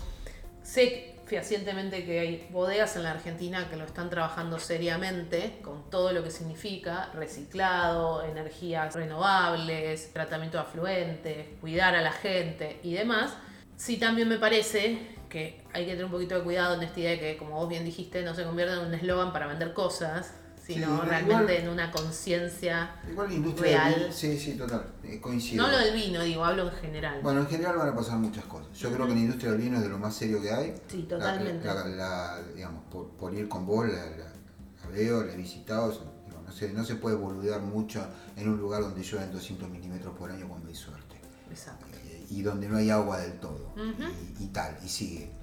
Sé 0.62 1.17
fehacientemente 1.28 2.06
que 2.06 2.20
hay 2.20 2.48
bodegas 2.52 2.96
en 2.96 3.04
la 3.04 3.12
Argentina 3.12 3.68
que 3.70 3.76
lo 3.76 3.84
están 3.84 4.10
trabajando 4.10 4.60
seriamente, 4.60 5.60
con 5.62 5.90
todo 5.90 6.14
lo 6.14 6.24
que 6.24 6.32
significa 6.32 7.12
reciclado, 7.14 8.24
energías 8.24 8.96
renovables, 8.96 10.14
tratamiento 10.14 10.58
de 10.58 10.64
afluentes, 10.64 11.48
cuidar 11.60 11.96
a 11.96 12.02
la 12.02 12.14
gente 12.14 12.80
y 12.82 12.94
demás. 12.94 13.34
Sí, 13.76 13.98
también 13.98 14.30
me 14.30 14.38
parece 14.38 15.16
que 15.30 15.62
hay 15.74 15.86
que 15.86 15.92
tener 15.92 16.06
un 16.06 16.12
poquito 16.12 16.36
de 16.36 16.44
cuidado 16.44 16.76
en 16.76 16.84
esta 16.84 17.00
idea 17.02 17.12
de 17.12 17.20
que, 17.20 17.38
como 17.38 17.56
vos 17.56 17.68
bien 17.68 17.84
dijiste, 17.84 18.24
no 18.24 18.34
se 18.34 18.44
convierta 18.44 18.76
en 18.76 18.88
un 18.88 18.94
eslogan 18.94 19.34
para 19.34 19.48
vender 19.48 19.74
cosas, 19.74 20.34
sino 20.68 21.02
Sí, 21.02 21.08
realmente 21.08 21.34
igual- 21.44 21.50
en 21.52 21.70
una 21.70 21.92
conciencia 21.92 22.92
Igual 23.10 23.30
la 23.30 23.34
industria 23.36 23.84
del 23.86 23.96
real. 23.96 24.14
sí, 24.14 24.38
sí, 24.38 24.54
total, 24.58 24.86
eh, 25.04 25.20
coincido. 25.22 25.64
No 25.66 25.72
lo 25.72 25.78
del 25.78 25.94
vino, 25.96 26.22
digo, 26.22 26.44
hablo 26.44 26.70
en 26.70 26.76
general. 26.76 27.20
Bueno, 27.24 27.40
en 27.42 27.48
general 27.48 27.78
van 27.78 27.90
a 27.90 27.96
pasar 27.96 28.18
muchas 28.18 28.44
cosas. 28.46 28.68
Yo 28.78 28.92
creo 28.92 29.08
que 29.08 29.14
la 29.14 29.20
industria 29.20 29.52
del 29.52 29.62
vino 29.62 29.78
es 29.78 29.84
de 29.84 29.90
lo 29.90 29.98
más 29.98 30.14
serio 30.14 30.42
que 30.42 30.52
hay. 30.52 30.76
Sí, 30.90 31.04
La- 31.04 31.18
totalmente. 31.18 31.66
La, 31.66 31.86
la- 31.86 32.42
digamos, 32.54 32.84
por, 32.92 33.10
por 33.12 33.34
ir 33.34 33.48
con 33.48 33.66
vos, 33.66 33.88
la, 33.88 33.94
la- 33.94 34.34
la 34.84 34.88
veo, 34.92 35.24
la 35.24 35.34
he 35.34 35.38
visitado. 35.38 35.90
digo, 35.92 36.42
no, 36.46 36.52
se, 36.52 36.70
no 36.74 36.84
se 36.84 36.96
puede 36.96 37.16
boludear 37.16 37.62
mucho 37.62 38.06
en 38.36 38.50
un 38.50 38.58
lugar 38.60 38.82
donde 38.82 39.02
llueven 39.04 39.32
200 39.32 39.70
milímetros 39.70 40.16
por 40.18 40.30
año 40.32 40.48
cuando 40.50 40.68
hay 40.68 40.76
suerte. 40.76 41.16
Exacto. 41.50 41.86
Eh, 42.06 42.26
y 42.30 42.42
donde 42.42 42.68
no 42.68 42.76
hay 42.78 42.90
agua 42.90 43.20
del 43.20 43.40
todo. 43.40 43.72
Ujú. 43.76 44.04
y, 44.40 44.44
y 44.44 44.48
tal, 44.48 44.78
y 44.84 44.90
sigue 44.90 45.32
la. 45.32 45.37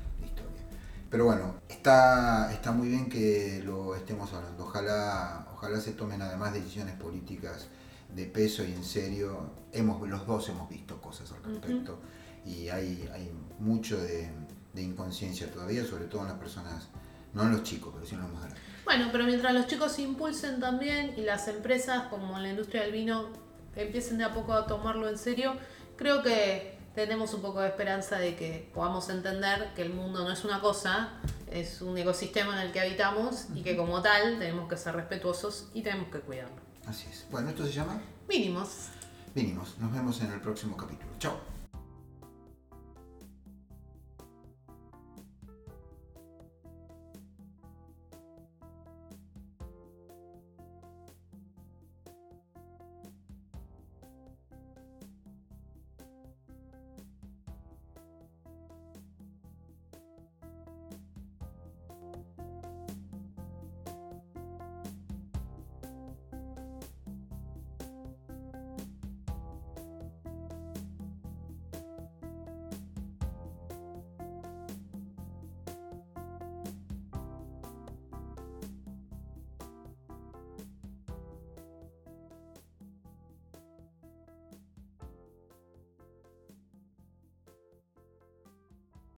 Pero 1.14 1.26
bueno, 1.26 1.60
está, 1.68 2.52
está 2.52 2.72
muy 2.72 2.88
bien 2.88 3.08
que 3.08 3.62
lo 3.64 3.94
estemos 3.94 4.32
hablando. 4.32 4.64
Ojalá, 4.64 5.46
ojalá 5.54 5.80
se 5.80 5.92
tomen 5.92 6.20
además 6.20 6.52
decisiones 6.52 6.96
políticas 6.96 7.68
de 8.12 8.26
peso 8.26 8.64
y 8.64 8.72
en 8.72 8.82
serio. 8.82 9.52
Hemos, 9.70 10.08
los 10.08 10.26
dos 10.26 10.48
hemos 10.48 10.68
visto 10.68 11.00
cosas 11.00 11.30
al 11.30 11.44
respecto 11.44 12.00
y 12.44 12.68
hay, 12.68 13.08
hay 13.14 13.30
mucho 13.60 13.96
de, 13.96 14.28
de 14.72 14.82
inconsciencia 14.82 15.48
todavía, 15.52 15.84
sobre 15.84 16.06
todo 16.06 16.22
en 16.22 16.28
las 16.30 16.38
personas, 16.38 16.88
no 17.32 17.44
en 17.44 17.52
los 17.52 17.62
chicos, 17.62 17.92
pero 17.94 18.04
sí 18.04 18.16
en 18.16 18.22
los 18.22 18.32
más 18.32 18.40
grandes. 18.40 18.60
Bueno, 18.84 19.08
pero 19.12 19.22
mientras 19.22 19.54
los 19.54 19.68
chicos 19.68 19.92
se 19.92 20.02
impulsen 20.02 20.58
también 20.58 21.14
y 21.16 21.20
las 21.20 21.46
empresas 21.46 22.08
como 22.08 22.40
la 22.40 22.48
industria 22.48 22.82
del 22.82 22.90
vino 22.90 23.28
empiecen 23.76 24.18
de 24.18 24.24
a 24.24 24.34
poco 24.34 24.52
a 24.52 24.66
tomarlo 24.66 25.08
en 25.08 25.18
serio, 25.18 25.54
creo 25.96 26.24
que 26.24 26.73
tenemos 26.94 27.34
un 27.34 27.42
poco 27.42 27.60
de 27.60 27.68
esperanza 27.68 28.18
de 28.18 28.36
que 28.36 28.70
podamos 28.72 29.08
entender 29.08 29.72
que 29.74 29.82
el 29.82 29.92
mundo 29.92 30.24
no 30.24 30.32
es 30.32 30.44
una 30.44 30.60
cosa, 30.60 31.20
es 31.50 31.82
un 31.82 31.96
ecosistema 31.98 32.60
en 32.60 32.68
el 32.68 32.72
que 32.72 32.80
habitamos 32.80 33.46
y 33.54 33.62
que 33.62 33.76
como 33.76 34.00
tal 34.02 34.38
tenemos 34.38 34.68
que 34.68 34.76
ser 34.76 34.94
respetuosos 34.94 35.68
y 35.74 35.82
tenemos 35.82 36.08
que 36.10 36.20
cuidarlo. 36.20 36.56
Así 36.86 37.06
es. 37.10 37.26
Bueno, 37.30 37.50
esto 37.50 37.66
se 37.66 37.72
llama 37.72 38.00
Mínimos. 38.28 38.88
Vinimos. 39.34 39.76
Nos 39.78 39.92
vemos 39.92 40.20
en 40.20 40.32
el 40.32 40.40
próximo 40.40 40.76
capítulo. 40.76 41.10
Chao. 41.18 41.53